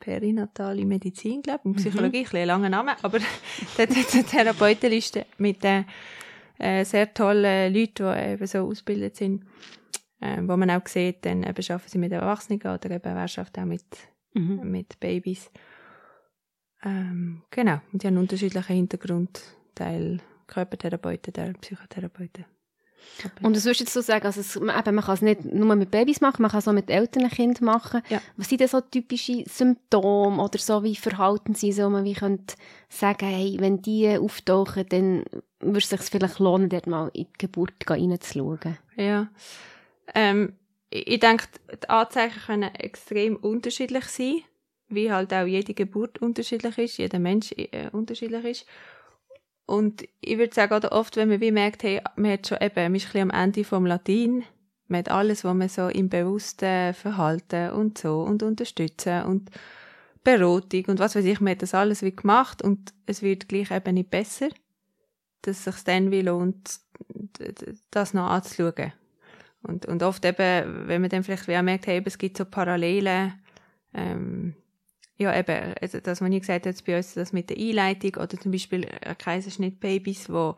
perinatale 0.00 0.84
Medizin, 0.84 1.40
glaube 1.40 1.60
ich, 1.60 1.64
und 1.66 1.76
Psychologie, 1.76 2.18
ein 2.18 2.22
bisschen 2.24 2.40
ein 2.40 2.46
langer 2.46 2.68
Name, 2.68 2.96
aber 3.02 3.18
dort 3.76 3.90
hat 3.90 3.96
es 3.96 4.14
eine 4.14 4.24
Therapeutenliste 4.24 5.24
mit 5.38 5.64
äh, 5.64 5.84
äh, 6.58 6.84
sehr 6.84 7.14
tolle 7.14 7.68
Leute, 7.68 8.12
die 8.14 8.32
eben 8.32 8.46
so 8.46 8.58
ausgebildet 8.66 9.16
sind, 9.16 9.44
äh, 10.20 10.42
wo 10.42 10.56
man 10.56 10.70
auch 10.70 10.86
sieht, 10.86 11.24
dann 11.24 11.44
eben 11.44 11.70
arbeiten 11.70 11.88
sie 11.88 11.98
mit 11.98 12.12
Erwachsenen 12.12 12.60
oder 12.60 12.90
eben 12.90 13.14
wer 13.14 13.28
schafft 13.28 13.58
auch 13.58 13.64
mit, 13.64 13.84
Mhm. 14.34 14.70
mit 14.70 15.00
Babys. 15.00 15.50
Ähm, 16.82 17.42
genau, 17.50 17.80
und 17.92 18.02
die 18.02 18.06
haben 18.06 18.14
einen 18.14 18.22
unterschiedlichen 18.22 18.76
Hintergrund, 18.76 19.40
Teil 19.74 20.20
Körpertherapeuten, 20.46 21.32
Teil 21.32 21.54
Psychotherapeuten. 21.54 22.44
Aber- 23.24 23.46
Und 23.46 23.56
was 23.56 23.64
würdest 23.64 23.80
du 23.80 23.84
jetzt 23.84 23.94
so 23.94 24.00
sagen, 24.00 24.26
also 24.26 24.40
es, 24.40 24.58
man, 24.60 24.78
eben, 24.78 24.94
man 24.94 25.04
kann 25.04 25.14
es 25.14 25.22
nicht 25.22 25.44
nur 25.44 25.74
mit 25.74 25.90
Babys 25.90 26.20
machen, 26.20 26.42
man 26.42 26.50
kann 26.50 26.58
es 26.58 26.68
auch 26.68 26.72
mit 26.72 26.90
älteren 26.90 27.30
Kindern 27.30 27.64
machen. 27.64 28.02
Ja. 28.08 28.20
Was 28.36 28.48
sind 28.48 28.60
denn 28.60 28.68
so 28.68 28.80
typische 28.80 29.44
Symptome 29.48 30.42
oder 30.42 30.58
so, 30.58 30.82
wie 30.82 30.96
verhalten 30.96 31.54
sie 31.54 31.72
so, 31.72 31.88
man 31.88 32.04
wie 32.04 32.14
könnte 32.14 32.54
sagen, 32.88 33.26
hey, 33.26 33.56
wenn 33.58 33.82
die 33.82 34.16
auftauchen, 34.18 34.86
dann 34.88 35.24
würde 35.60 35.78
es 35.78 35.88
sich 35.88 36.00
vielleicht 36.00 36.38
lohnen, 36.38 36.68
dort 36.68 36.86
mal 36.86 37.10
in 37.14 37.24
die 37.24 37.38
Geburt 37.38 37.72
reinzuschauen. 37.86 38.78
Ja. 38.96 39.28
Ähm, 40.14 40.54
ich, 40.90 41.06
ich 41.08 41.20
denke, 41.20 41.46
die 41.82 41.88
Anzeichen 41.88 42.40
können 42.46 42.74
extrem 42.74 43.36
unterschiedlich 43.36 44.04
sein, 44.04 44.42
wie 44.88 45.10
halt 45.10 45.32
auch 45.34 45.46
jede 45.46 45.74
Geburt 45.74 46.20
unterschiedlich 46.22 46.78
ist, 46.78 46.98
jeder 46.98 47.18
Mensch 47.18 47.52
äh, 47.56 47.88
unterschiedlich 47.92 48.44
ist. 48.44 48.66
Und 49.66 50.04
ich 50.20 50.38
würde 50.38 50.54
sagen, 50.54 50.74
oder 50.74 50.92
oft, 50.92 51.16
wenn 51.16 51.28
man 51.28 51.40
wie 51.40 51.50
merkt, 51.50 51.82
hey, 51.82 52.00
man 52.14 52.32
hat 52.32 52.46
schon 52.46 52.58
eben, 52.60 52.74
man 52.74 52.94
ist 52.94 53.06
ein 53.06 53.12
bisschen 53.12 53.30
am 53.30 53.42
Ende 53.42 53.64
vom 53.64 53.84
Latein, 53.84 54.44
man 54.88 55.00
hat 55.00 55.10
alles, 55.10 55.42
was 55.42 55.54
man 55.54 55.68
so 55.68 55.88
im 55.88 56.08
bewussten 56.08 56.94
Verhalten 56.94 57.70
und 57.70 57.98
so 57.98 58.20
und 58.22 58.44
unterstützen 58.44 59.24
und 59.24 59.50
Beratung 60.22 60.84
und 60.86 60.98
was 61.00 61.16
weiß 61.16 61.24
ich, 61.24 61.40
man 61.40 61.52
hat 61.52 61.62
das 61.62 61.74
alles 61.74 62.02
wie 62.02 62.14
gemacht 62.14 62.62
und 62.62 62.94
es 63.06 63.22
wird 63.22 63.48
gleich 63.48 63.70
eben 63.72 63.94
nicht 63.94 64.10
besser, 64.10 64.48
dass 65.42 65.58
es 65.58 65.64
sich 65.64 65.84
dann 65.84 66.10
wie 66.12 66.22
lohnt, 66.22 66.80
das 67.90 68.14
noch 68.14 68.28
anzuschauen. 68.30 68.92
Und, 69.62 69.86
und 69.86 70.02
oft 70.04 70.24
eben, 70.24 70.88
wenn 70.88 71.00
man 71.00 71.10
dann 71.10 71.24
vielleicht 71.24 71.48
wie 71.48 71.56
auch 71.56 71.62
merkt, 71.62 71.88
hey, 71.88 72.00
es 72.04 72.18
gibt 72.18 72.36
so 72.36 72.44
Parallelen, 72.44 73.34
ähm, 73.94 74.54
ja 75.18 75.36
eben, 75.36 75.74
also 75.80 76.00
das, 76.00 76.20
was 76.20 76.30
ich 76.30 76.40
gesagt 76.40 76.66
habe, 76.66 76.70
jetzt 76.70 76.84
bei 76.84 76.96
uns, 76.96 77.14
das 77.14 77.32
mit 77.32 77.50
der 77.50 77.56
Einleitung 77.56 78.22
oder 78.22 78.38
zum 78.38 78.52
Beispiel 78.52 78.86
Kaiserschnittbabys, 79.18 80.30
wo 80.30 80.54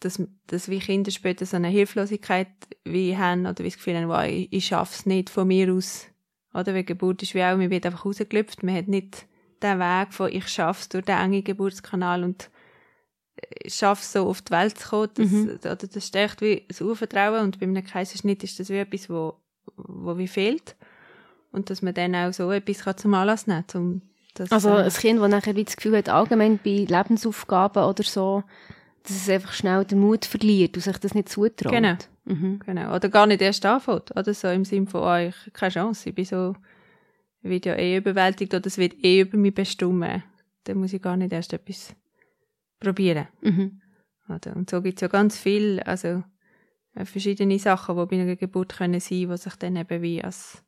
das, 0.00 0.22
das 0.46 0.68
wie 0.68 0.78
Kinder 0.78 1.10
später 1.10 1.46
so 1.46 1.56
eine 1.56 1.68
Hilflosigkeit 1.68 2.48
wie 2.84 3.16
haben 3.16 3.46
oder 3.46 3.64
wie 3.64 3.68
das 3.68 3.76
Gefühl 3.76 3.96
haben, 3.96 4.08
wow, 4.08 4.24
ich, 4.24 4.52
ich 4.52 4.66
schaff's 4.66 5.06
nicht 5.06 5.30
von 5.30 5.48
mir 5.48 5.72
aus. 5.72 6.06
Oder 6.52 6.74
weil 6.74 6.84
Geburt 6.84 7.22
ist 7.22 7.34
wie 7.34 7.42
auch, 7.42 7.56
man 7.56 7.70
wird 7.70 7.86
einfach 7.86 8.04
rausgelüpft, 8.04 8.62
man 8.62 8.74
hat 8.74 8.88
nicht 8.88 9.26
den 9.62 9.78
Weg 9.78 10.12
von 10.12 10.30
ich 10.32 10.48
schaff's 10.48 10.88
durch 10.88 11.04
den 11.04 11.16
engen 11.18 11.44
Geburtskanal 11.44 12.24
und 12.24 12.50
äh, 13.36 13.70
schaff's 13.70 14.12
so 14.12 14.28
auf 14.28 14.42
die 14.42 14.52
Welt 14.52 14.78
zu 14.78 14.88
kommen, 14.88 15.10
das, 15.14 15.30
Mhm. 15.30 15.58
oder 15.62 15.76
das 15.76 16.06
stärkt 16.06 16.40
wie 16.42 16.64
das 16.68 16.80
Urvertrauen 16.80 17.42
und 17.44 17.58
bei 17.58 17.66
einem 17.66 17.84
Kaiserschnitt 17.84 18.44
ist 18.44 18.60
das 18.60 18.68
wie 18.68 18.78
etwas, 18.78 19.08
wo, 19.08 19.34
wo 19.76 20.18
wie 20.18 20.28
fehlt. 20.28 20.76
Und 21.56 21.70
dass 21.70 21.80
man 21.80 21.94
dann 21.94 22.14
auch 22.14 22.34
so 22.34 22.52
etwas 22.52 22.84
kann 22.84 22.98
zum 22.98 23.14
Anlass 23.14 23.46
nehmen 23.46 23.64
kann, 23.66 23.80
um 23.80 24.02
das, 24.34 24.52
Also 24.52 24.68
äh, 24.68 24.82
ein 24.82 24.92
Kind, 24.92 25.20
das 25.20 25.30
nachher 25.30 25.56
wie 25.56 25.64
das 25.64 25.74
Gefühl 25.74 25.96
hat, 25.96 26.10
allgemein 26.10 26.60
bei 26.62 26.86
Lebensaufgaben 26.86 27.82
oder 27.82 28.02
so, 28.02 28.44
dass 29.04 29.16
es 29.16 29.28
einfach 29.30 29.54
schnell 29.54 29.86
den 29.86 30.00
Mut 30.00 30.26
verliert 30.26 30.76
und 30.76 30.82
sich 30.82 30.98
das 30.98 31.14
nicht 31.14 31.30
zutraut. 31.30 31.72
Genau. 31.72 31.96
Mhm. 32.26 32.60
Genau. 32.66 32.94
Oder 32.94 33.08
gar 33.08 33.26
nicht 33.26 33.40
erst 33.40 33.64
anfängt. 33.64 34.14
Oder 34.14 34.34
so 34.34 34.48
im 34.48 34.66
Sinne 34.66 34.86
von, 34.86 35.00
oh, 35.00 35.16
ich 35.16 35.34
habe 35.34 35.50
keine 35.54 35.72
Chance, 35.72 36.10
ich 36.10 36.14
bin 36.14 36.26
so, 36.26 36.54
ich 37.40 37.48
werde 37.48 37.70
ja 37.70 37.76
eh 37.76 37.96
überwältigt 37.96 38.52
oder 38.52 38.66
es 38.66 38.76
wird 38.76 39.02
eh 39.02 39.22
über 39.22 39.38
mich 39.38 39.54
bestimmen. 39.54 40.22
Dann 40.64 40.76
muss 40.76 40.92
ich 40.92 41.00
gar 41.00 41.16
nicht 41.16 41.32
erst 41.32 41.54
etwas 41.54 41.96
probieren. 42.80 43.28
Mhm. 43.40 43.80
Oder? 44.28 44.54
Und 44.54 44.68
so 44.68 44.82
gibt 44.82 44.98
es 44.98 45.00
ja 45.00 45.08
ganz 45.08 45.38
viel, 45.38 45.80
also 45.80 46.22
äh, 46.94 47.06
verschiedene 47.06 47.58
Sachen, 47.58 47.96
die 47.96 48.06
bei 48.06 48.20
einer 48.20 48.36
Geburt 48.36 48.76
können 48.76 49.00
sein, 49.00 49.30
die 49.30 49.36
sich 49.38 49.56
dann 49.56 49.76
eben 49.76 50.02
wie 50.02 50.22
als 50.22 50.62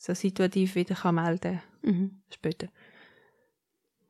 so 0.00 0.14
situativ 0.14 0.74
wieder 0.74 0.94
kann 0.94 1.14
melden 1.16 1.60
Mhm. 1.82 2.22
später. 2.30 2.68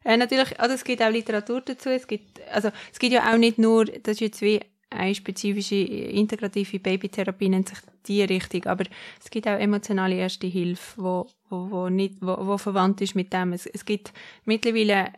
Äh, 0.04 0.16
natürlich, 0.16 0.58
also 0.58 0.74
es 0.74 0.84
gibt 0.84 1.02
auch 1.02 1.10
Literatur 1.10 1.60
dazu. 1.60 1.90
Es 1.90 2.06
gibt, 2.06 2.40
also 2.50 2.70
es 2.92 2.98
gibt 2.98 3.12
ja 3.12 3.32
auch 3.32 3.36
nicht 3.36 3.58
nur, 3.58 3.84
das 3.84 4.14
ist 4.14 4.20
jetzt 4.20 4.40
wie 4.40 4.60
eine 4.88 5.14
spezifische 5.14 5.76
integrative 5.76 6.80
Babytherapie 6.80 7.48
nennt 7.48 7.68
sich 7.68 7.78
die 8.06 8.22
Richtung, 8.22 8.64
aber 8.66 8.84
es 9.22 9.30
gibt 9.30 9.46
auch 9.46 9.58
emotionale 9.58 10.16
Erste 10.16 10.46
Hilfe, 10.48 11.00
wo, 11.02 11.26
wo, 11.48 11.70
wo 11.70 11.88
nicht, 11.88 12.16
wo, 12.20 12.36
wo 12.46 12.58
verwandt 12.58 13.00
ist 13.00 13.14
mit 13.14 13.32
dem. 13.32 13.52
Es, 13.52 13.66
es 13.66 13.84
gibt 13.84 14.12
mittlerweile 14.44 15.12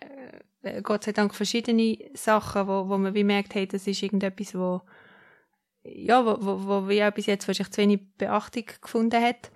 äh, 0.62 0.82
Gott 0.82 1.04
sei 1.04 1.12
Dank 1.12 1.34
verschiedene 1.34 1.96
Sachen, 2.14 2.66
wo, 2.66 2.88
wo 2.88 2.98
man 2.98 3.14
wie 3.14 3.24
merkt, 3.24 3.54
hey, 3.54 3.66
das 3.66 3.86
ist 3.86 4.02
irgendetwas, 4.02 4.54
wo 4.54 4.82
ja, 5.84 6.24
wo, 6.24 6.36
wo, 6.44 6.66
wo 6.66 6.88
wie 6.88 7.02
auch 7.02 7.12
bis 7.12 7.26
jetzt 7.26 7.46
wahrscheinlich 7.48 7.72
zu 7.72 7.80
wenig 7.82 8.00
Beachtung 8.18 8.64
gefunden 8.80 9.22
hat. 9.22 9.50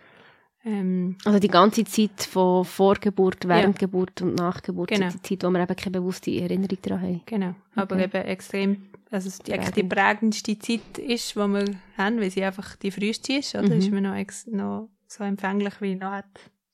Ähm, 0.66 1.16
Also 1.24 1.38
die 1.38 1.46
ganze 1.48 1.84
Zeit 1.84 2.22
von 2.22 2.64
Vorgeburt, 2.64 3.46
während 3.46 3.80
Ja. 3.80 3.86
Geburt 3.86 4.20
und 4.20 4.34
Nachgeburt, 4.34 4.88
Genau. 4.88 5.08
die 5.10 5.22
Zeit, 5.22 5.44
wo 5.44 5.50
wir 5.50 5.62
eben 5.62 5.76
keine 5.76 5.92
bewusste 6.00 6.32
Erinnerung 6.32 6.78
daran 6.82 7.02
haben. 7.02 7.22
Genau, 7.24 7.54
aber 7.76 7.94
Okay. 7.94 8.04
eben 8.04 8.22
extrem, 8.28 8.86
also 9.12 9.28
es 9.28 9.38
die, 9.38 9.52
eigentlich 9.52 9.70
die 9.74 9.84
prägendste 9.84 10.58
Zeit 10.58 10.98
ist, 10.98 11.36
die 11.36 11.38
wir 11.38 11.64
haben, 11.96 12.20
weil 12.20 12.30
sie 12.32 12.42
einfach 12.42 12.74
die 12.76 12.90
früheste 12.90 13.34
ist, 13.34 13.54
oder? 13.54 13.62
Mhm. 13.68 13.78
Ist 13.78 13.92
man 13.92 14.02
noch, 14.02 14.16
noch 14.52 14.88
so 15.06 15.22
empfänglich 15.22 15.80
wie 15.80 15.94
noch 15.94 16.10
hat. 16.10 16.24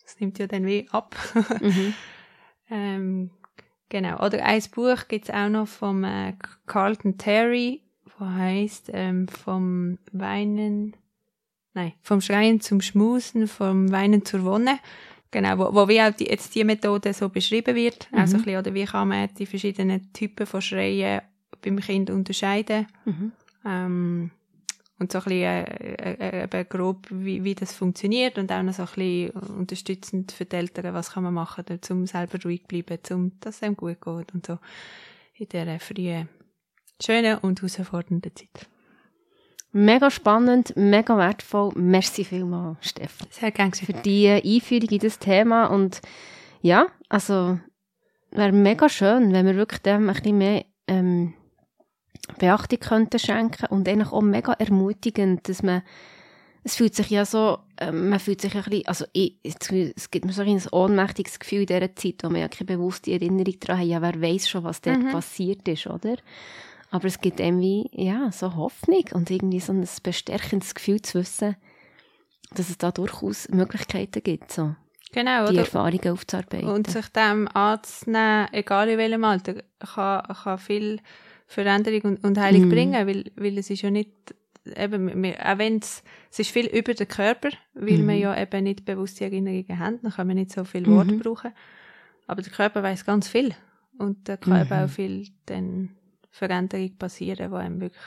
Das 0.03 0.19
nimmt 0.19 0.39
ja 0.39 0.47
dann 0.47 0.65
wie 0.65 0.89
ab. 0.91 1.15
Mhm. 1.61 1.95
ähm, 2.71 3.31
genau, 3.91 4.25
oder 4.25 4.43
ein 4.45 4.63
Buch 4.75 5.07
gibt's 5.09 5.29
auch 5.29 5.51
noch 5.51 5.69
vom 5.69 6.03
äh, 6.05 6.33
Carlton 6.67 7.19
Terry, 7.19 7.83
wo 8.19 8.25
heißt 8.25 8.91
ähm, 8.95 9.29
vom 9.29 9.99
Weinen 10.13 10.97
nein, 11.75 11.93
vom 12.03 12.21
Schreien 12.21 12.61
zum 12.61 12.81
Schmusen, 12.81 13.49
vom 13.49 13.91
Weinen 13.91 14.25
zur 14.25 14.45
Wonne. 14.45 14.79
Genau, 15.31 15.59
wo, 15.59 15.75
wo 15.75 15.89
wie 15.89 16.01
auch 16.01 16.13
die, 16.13 16.27
jetzt 16.27 16.55
die 16.55 16.65
Methode 16.65 17.15
so 17.15 17.29
beschrieben 17.29 17.75
wird. 17.75 18.09
Mhm. 18.13 18.19
Also 18.19 18.37
ein 18.37 18.43
bisschen, 18.43 18.61
oder 18.61 18.75
wie 18.75 18.85
kann 18.85 19.09
man 19.09 19.31
die 19.39 19.47
verschiedenen 19.47 20.13
Typen 20.13 20.47
von 20.47 20.61
Schreien 20.61 21.23
beim 21.63 21.79
Kind 21.81 22.11
unterscheiden. 22.11 22.87
Mhm. 23.05 23.33
Ähm, 23.65 24.31
und 24.99 25.11
so 25.11 25.19
ein 25.19 25.25
bisschen 25.25 25.43
äh, 25.43 26.13
äh, 26.15 26.45
eben 26.45 26.69
grob, 26.69 27.07
wie, 27.11 27.43
wie 27.43 27.55
das 27.55 27.73
funktioniert 27.75 28.39
und 28.39 28.53
auch 28.53 28.63
noch 28.63 28.73
so 28.73 28.83
ein 28.83 28.89
bisschen 28.95 29.31
unterstützend 29.31 30.33
für 30.33 30.45
die 30.45 30.57
Eltern, 30.57 30.95
was 30.95 31.13
kann 31.13 31.25
man 31.25 31.35
machen, 31.35 31.65
um 31.91 32.07
selber 32.07 32.39
ruhig 32.45 32.63
zu 32.63 32.69
bleiben, 32.69 32.99
um 33.11 33.33
dass 33.41 33.57
es 33.57 33.63
einem 33.63 33.77
gut 33.77 34.01
geht 34.01 34.33
und 34.33 34.47
so 34.47 34.59
in 35.35 35.49
dieser 35.49 35.81
frühen, 35.81 36.29
schönen 37.03 37.39
und 37.39 37.61
herausfordernden 37.61 38.31
Zeit. 38.37 38.69
Mega 39.73 40.11
spannend, 40.11 40.75
mega 40.77 41.17
wertvoll. 41.17 41.73
Merci 41.75 42.25
vielmals, 42.25 42.77
Steffen. 42.87 43.27
Sehr 43.31 43.51
gerne. 43.51 43.73
Für 43.73 43.95
die 43.95 44.29
Einführung 44.29 44.89
in 44.91 44.99
das 44.99 45.19
Thema 45.19 45.67
und 45.67 46.01
ja, 46.61 46.87
also 47.09 47.59
wäre 48.31 48.53
mega 48.53 48.89
schön, 48.89 49.33
wenn 49.33 49.47
wir 49.47 49.57
wirklich 49.57 49.81
dem 49.81 50.09
ein 50.09 50.15
bisschen 50.15 50.39
mehr 50.39 50.65
ähm, 50.89 51.33
Beachtung 52.39 52.81
könnten 52.81 53.19
schenken 53.19 53.67
und 53.67 53.89
eigentlich 53.89 54.13
auch 54.13 54.21
mega 54.21 54.53
ermutigend, 54.53 55.49
dass 55.49 55.63
man 55.63 55.83
es 56.65 56.77
fühlt 56.77 56.95
sich 56.95 57.11
ja 57.11 57.25
so, 57.25 57.59
äh, 57.77 57.91
man 57.91 58.21
fühlt 58.21 58.41
sich 58.41 58.55
ein 58.55 58.63
bisschen, 58.63 58.87
also 58.87 59.05
ich, 59.13 59.39
es 59.43 60.11
gibt 60.11 60.25
mir 60.25 60.33
so 60.33 60.43
ein 60.43 60.63
ohnmächtiges 60.71 61.41
Gefühl 61.41 61.63
in 61.63 61.67
dieser 61.67 61.97
Zeit, 61.97 62.23
wo 62.23 62.31
wir 62.31 62.39
ja 62.39 62.49
keine 62.49 62.67
bewusste 62.67 63.11
Erinnerung 63.11 63.59
daran 63.59 63.81
haben, 63.81 63.89
ja, 63.89 64.01
wer 64.01 64.21
weiß 64.21 64.49
schon, 64.49 64.63
was 64.63 64.81
dort 64.81 65.03
Mhm. 65.03 65.11
passiert 65.11 65.67
ist, 65.67 65.89
oder? 65.89 66.17
Aber 66.93 67.07
es 67.07 67.21
gibt 67.23 67.41
irgendwie, 67.41 67.89
ja, 67.93 68.31
so 68.31 68.55
Hoffnung 68.55 69.05
und 69.15 69.31
irgendwie 69.31 69.61
so 69.61 69.73
ein 69.73 69.89
bestärkendes 70.03 70.75
Gefühl 70.75 71.01
zu 71.01 71.21
wissen, 71.21 71.57
dass 72.55 72.69
es 72.69 72.77
da 72.77 72.93
durchaus 72.93 73.49
Möglichkeiten 73.49 74.23
gibt, 74.23 74.53
so 74.53 74.77
Genau, 75.11 75.47
die 75.47 75.53
oder? 75.55 75.61
Erfahrungen 75.61 76.09
aufzuarbeiten. 76.09 76.69
Und 76.69 76.91
sich 76.91 77.09
dem 77.09 77.49
anzunehmen, 77.49 78.49
egal 78.53 78.91
in 78.91 78.99
welchem 78.99 79.25
Alter, 79.25 79.55
kann, 79.81 80.23
kann 80.23 80.59
viel 80.59 81.01
Veränderung 81.47 82.03
und, 82.03 82.25
und 82.25 82.39
Heilung 82.39 82.63
Mhm. 82.63 82.69
bringen, 82.69 83.07
weil, 83.07 83.25
weil 83.37 83.57
es 83.57 83.71
ist 83.71 83.81
ja 83.83 83.91
nicht, 83.91 84.11
eben, 84.77 85.23
wir, 85.23 85.35
auch 85.51 85.57
wenn 85.59 85.79
es, 85.79 86.03
es 86.31 86.41
ist 86.41 86.51
viel 86.51 86.67
über 86.67 86.93
den 86.93 87.09
Körper, 87.09 87.49
weil 87.73 87.99
Mhm. 88.03 88.07
wir 88.09 88.17
ja 88.17 88.43
eben 88.43 88.65
nicht 88.65 88.85
bewusste 88.85 89.25
Erinnerungen 89.25 89.79
haben, 89.79 89.99
dann 90.03 90.13
können 90.13 90.29
wir 90.29 90.35
nicht 90.35 90.53
so 90.53 90.65
viel 90.65 90.87
Worte 90.87 91.15
Mhm. 91.15 91.21
brauchen. 91.21 91.53
Aber 92.27 92.43
der 92.43 92.53
Körper 92.53 92.83
weiß 92.83 93.07
ganz 93.07 93.29
viel. 93.29 93.55
Und 93.99 94.29
da 94.29 94.37
kann 94.37 94.61
eben 94.61 94.79
Mhm. 94.79 94.85
auch 94.85 94.89
viel 94.91 95.29
dann 95.47 95.91
Veränderung 96.33 96.97
passieren, 96.97 97.51
die 97.51 97.57
einem 97.57 97.81
wirklich 97.81 98.03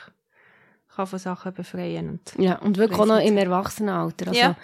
kann 0.94 1.06
von 1.06 1.18
Sachen 1.18 1.52
befreien 1.52 2.08
und 2.08 2.32
Ja, 2.38 2.58
und 2.58 2.76
wirklich 2.76 2.98
auch 2.98 3.06
noch 3.06 3.20
im 3.20 3.36
Erwachsenenalter. 3.36 4.28
Also, 4.28 4.40
Ja. 4.40 4.56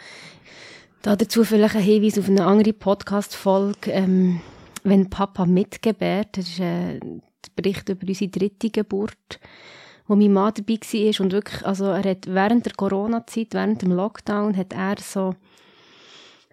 Da 1.02 1.16
dazu 1.16 1.44
vielleicht 1.44 1.74
ein 1.74 1.82
Hinweis 1.82 2.18
auf 2.18 2.28
eine 2.28 2.44
andere 2.44 2.72
Podcast-Folge. 2.72 3.90
Ähm, 3.90 4.40
wenn 4.84 5.10
Papa 5.10 5.46
mitgebärt, 5.46 6.36
das 6.36 6.48
ist 6.48 6.60
äh, 6.60 7.00
der 7.00 7.20
Bericht 7.56 7.88
über 7.88 8.06
unsere 8.06 8.30
dritte 8.30 8.70
Geburt, 8.70 9.40
wo 10.06 10.14
mein 10.16 10.32
Mann 10.32 10.54
dabei 10.54 10.74
war. 10.74 11.24
Und 11.24 11.32
wirklich, 11.32 11.66
also 11.66 11.86
er 11.86 12.04
hat 12.04 12.26
während 12.26 12.66
der 12.66 12.74
Corona-Zeit, 12.74 13.48
während 13.50 13.82
dem 13.82 13.92
Lockdown, 13.92 14.56
hat 14.56 14.72
er 14.72 14.96
so 14.98 15.34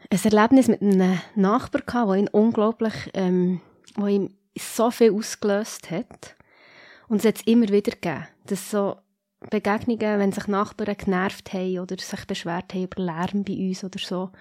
ein 0.09 0.19
Erlebnis 0.23 0.67
mit 0.67 0.81
einem 0.81 1.19
Nachbar 1.35 1.81
gehabt, 1.83 2.07
wo 2.07 2.13
ihn 2.13 2.27
unglaublich, 2.27 2.93
ähm, 3.13 3.61
wo 3.95 4.07
ihm 4.07 4.29
so 4.57 4.91
viel 4.91 5.13
ausgelöst 5.13 5.91
hat. 5.91 6.35
Und 7.09 7.17
es 7.17 7.25
hat 7.25 7.37
es 7.37 7.47
immer 7.47 7.67
wieder 7.67 7.91
gegeben, 7.91 8.27
dass 8.45 8.71
so 8.71 8.95
Begegnungen, 9.49 10.19
wenn 10.19 10.31
sich 10.31 10.47
Nachbarn 10.47 10.95
genervt 10.95 11.53
haben 11.53 11.79
oder 11.79 11.97
sich 11.97 12.25
beschwert 12.25 12.73
haben 12.73 12.83
über 12.83 13.01
Lärm 13.03 13.43
bei 13.43 13.53
uns 13.53 13.83
oder 13.83 13.99
so, 13.99 14.31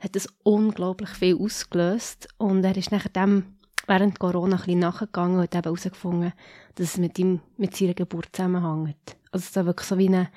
hat 0.00 0.16
das 0.16 0.26
unglaublich 0.42 1.10
viel 1.10 1.36
ausgelöst. 1.38 2.28
Und 2.36 2.64
er 2.64 2.76
ist 2.76 2.90
nachher 2.90 3.10
dem 3.10 3.56
während 3.86 4.18
Corona 4.18 4.56
ein 4.56 4.62
bisschen 4.62 4.80
nachgegangen 4.80 5.36
und 5.36 5.42
hat 5.42 5.54
eben 5.54 5.64
herausgefunden, 5.64 6.32
dass 6.74 6.92
es 6.92 6.98
mit 6.98 7.18
ihm, 7.18 7.40
mit 7.56 7.76
seiner 7.76 7.94
Geburt 7.94 8.28
zusammenhängt. 8.32 9.16
Also, 9.30 9.44
dass 9.44 9.52
da 9.52 9.66
wirklich 9.66 9.88
so 9.88 9.98
wie 9.98 10.08
eine, 10.08 10.30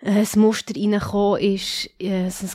äh, 0.00 0.24
ein 0.24 0.40
Muster 0.40 0.74
reingekommen 0.74 1.40
ist, 1.40 1.90
äh, 1.98 2.28
so 2.30 2.46
ein 2.46 2.52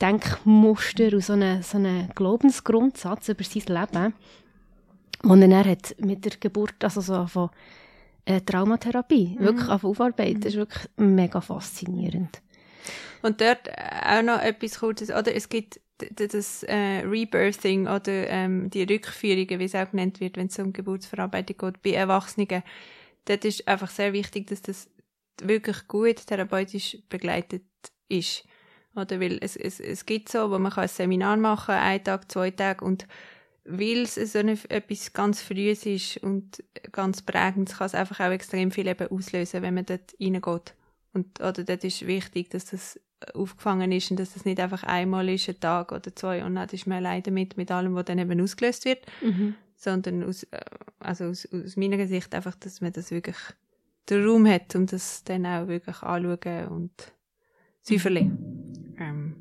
Denkmuster 0.00 1.12
und 1.12 1.24
so 1.24 1.34
einen 1.34 1.62
so 1.62 1.76
eine 1.76 2.08
Glaubensgrundsatz 2.14 3.28
über 3.28 3.44
sein 3.44 3.62
Leben, 3.66 4.14
den 5.22 5.52
er 5.52 5.64
hat 5.64 5.94
mit 5.98 6.24
der 6.24 6.32
Geburt, 6.38 6.82
also 6.82 7.00
so 7.00 7.26
von 7.26 7.50
äh, 8.24 8.40
Traumatherapie, 8.40 9.36
wirklich 9.38 9.68
auf 9.68 9.84
aufarbeiten, 9.84 10.40
das 10.40 10.54
ist 10.54 10.58
wirklich 10.58 10.88
mega 10.96 11.40
faszinierend. 11.40 12.40
Und 13.22 13.40
dort 13.40 13.70
auch 13.70 14.22
noch 14.22 14.40
etwas 14.40 14.78
Kurzes, 14.78 15.10
oder 15.10 15.34
es 15.34 15.48
gibt 15.48 15.80
das 15.98 16.62
äh, 16.62 17.02
Rebirthing 17.04 17.86
oder 17.86 18.28
ähm, 18.28 18.70
die 18.70 18.84
Rückführungen, 18.84 19.58
wie 19.58 19.64
es 19.64 19.74
auch 19.74 19.90
genannt 19.90 20.20
wird, 20.20 20.36
wenn 20.36 20.46
es 20.46 20.58
um 20.58 20.72
Geburtsverarbeitung 20.72 21.56
geht, 21.58 21.82
bei 21.82 21.90
Erwachsenen. 21.90 22.62
Dort 23.26 23.44
ist 23.44 23.68
einfach 23.68 23.90
sehr 23.90 24.14
wichtig, 24.14 24.46
dass 24.46 24.62
das 24.62 24.88
wirklich 25.42 25.86
gut 25.88 26.26
therapeutisch 26.26 26.98
begleitet 27.10 27.64
ist. 28.08 28.44
Oder 28.94 29.20
weil 29.20 29.38
es, 29.40 29.56
es, 29.56 29.78
es 29.78 30.06
gibt 30.06 30.30
so, 30.30 30.50
wo 30.50 30.58
man 30.58 30.72
kann 30.72 30.82
ein 30.82 30.88
Seminar 30.88 31.36
machen, 31.36 31.74
einen 31.74 32.02
Tag, 32.02 32.30
zwei 32.30 32.50
Tage 32.50 32.84
und 32.84 33.06
weil 33.70 34.02
es 34.02 34.14
so 34.14 34.38
eine, 34.38 34.58
etwas 34.68 35.12
ganz 35.12 35.42
Frühes 35.42 35.86
ist 35.86 36.18
und 36.18 36.62
ganz 36.92 37.22
prägendes, 37.22 37.78
kann 37.78 37.86
es 37.86 37.94
einfach 37.94 38.20
auch 38.20 38.30
extrem 38.30 38.70
viel 38.70 38.86
eben 38.86 39.08
auslösen, 39.08 39.62
wenn 39.62 39.74
man 39.74 39.86
dort 39.86 40.14
reingeht. 40.20 40.74
Und, 41.12 41.40
oder 41.40 41.64
dort 41.64 41.84
ist 41.84 42.06
wichtig, 42.06 42.50
dass 42.50 42.66
das 42.66 43.00
aufgefangen 43.34 43.92
ist 43.92 44.10
und 44.10 44.18
dass 44.18 44.34
das 44.34 44.44
nicht 44.44 44.60
einfach 44.60 44.82
einmal 44.84 45.28
ist, 45.28 45.48
ein 45.48 45.60
Tag 45.60 45.92
oder 45.92 46.14
zwei 46.14 46.44
und 46.44 46.54
dann 46.54 46.68
ist 46.70 46.86
man 46.86 46.98
allein 46.98 47.22
damit, 47.22 47.56
mit 47.56 47.70
allem, 47.70 47.94
was 47.94 48.06
dann 48.06 48.18
eben 48.18 48.40
ausgelöst 48.40 48.84
wird, 48.84 49.04
sondern 49.76 50.22
aus, 50.24 50.44
äh, 50.44 50.60
also 51.00 51.24
aus, 51.24 51.46
aus 51.52 51.76
meiner 51.76 52.06
Sicht 52.06 52.34
einfach, 52.34 52.54
dass 52.56 52.80
man 52.80 52.92
das 52.92 53.10
wirklich 53.10 53.36
den 54.08 54.24
Raum 54.24 54.46
hat, 54.46 54.74
um 54.74 54.86
das 54.86 55.24
dann 55.24 55.46
auch 55.46 55.68
wirklich 55.68 56.02
anschauen 56.02 56.68
und 56.68 57.12
säuferli. 57.82 58.30
Ähm, 58.98 59.36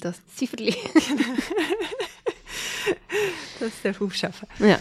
das, 0.00 0.24
Zifferli. 0.26 0.74
das 3.66 3.82
darf 3.82 4.00
aufschaffen. 4.00 4.48
ja. 4.58 4.78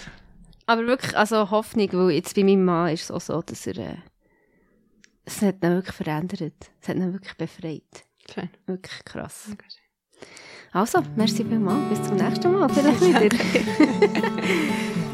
Aber 0.67 0.88
wirklich, 0.88 1.15
also 1.15 1.52
Hoffnung, 1.52 1.89
weil 1.93 2.12
jetzt 2.12 2.36
bei 2.36 2.43
meinem 2.43 2.65
Mann 2.65 2.91
ist 2.91 3.04
es 3.04 3.12
auch 3.12 3.21
so, 3.21 3.41
dass 3.41 3.67
er, 3.67 3.78
äh, 3.78 3.98
es 5.24 5.41
hat 5.43 5.63
ihn 5.63 5.69
wirklich 5.76 5.95
verändert. 5.95 6.71
Es 6.82 6.88
hat 6.88 6.95
ihn 6.95 7.13
wirklich 7.13 7.36
befreit. 7.36 8.06
Schön. 8.34 8.50
Wirklich 8.65 9.06
krass. 9.06 9.45
Danke 9.48 9.65
schön. 9.69 10.30
Also, 10.71 11.04
merci 11.15 11.45
vielmals. 11.45 11.88
Bis 11.89 12.08
zum 12.08 12.17
nächsten 12.17 12.52
Mal. 12.52 12.67
Vielleicht 12.69 13.02
wieder. 13.02 14.95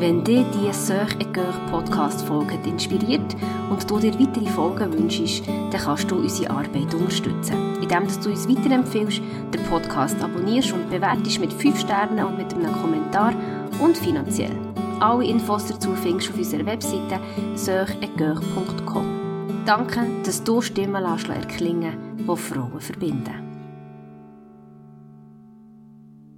Wenn 0.00 0.24
diese 0.24 0.72
«Sœur 0.72 1.10
et 1.20 1.30
Cœur» 1.34 1.52
Podcast-Folge 1.70 2.54
inspiriert 2.64 3.36
und 3.68 3.90
du 3.90 3.98
dir 3.98 4.18
weitere 4.18 4.46
Folgen 4.46 4.94
wünschst, 4.94 5.46
dann 5.46 5.78
kannst 5.78 6.10
du 6.10 6.16
unsere 6.16 6.48
Arbeit 6.48 6.94
unterstützen, 6.94 7.74
indem 7.82 8.06
du 8.08 8.30
uns 8.30 8.48
weiterempfiehlst, 8.48 9.20
den 9.52 9.62
Podcast 9.64 10.16
abonnierst 10.22 10.72
und 10.72 10.88
bewertest 10.88 11.38
mit 11.38 11.52
5 11.52 11.80
Sternen 11.80 12.24
und 12.24 12.38
mit 12.38 12.54
einem 12.54 12.72
Kommentar 12.80 13.34
und 13.78 13.98
finanziell. 13.98 14.56
Alle 15.00 15.26
Infos 15.26 15.66
dazu 15.66 15.90
findest 15.94 16.28
du 16.28 16.32
auf 16.32 16.38
unserer 16.38 16.64
Webseite 16.64 17.20
sœuretcoeur.com. 17.54 19.04
Danke, 19.66 20.06
dass 20.24 20.42
du 20.42 20.62
Stimmen 20.62 21.02
lässt 21.02 21.28
erklingen, 21.28 22.16
die 22.16 22.36
Frauen 22.36 22.80
verbinden. 22.80 23.49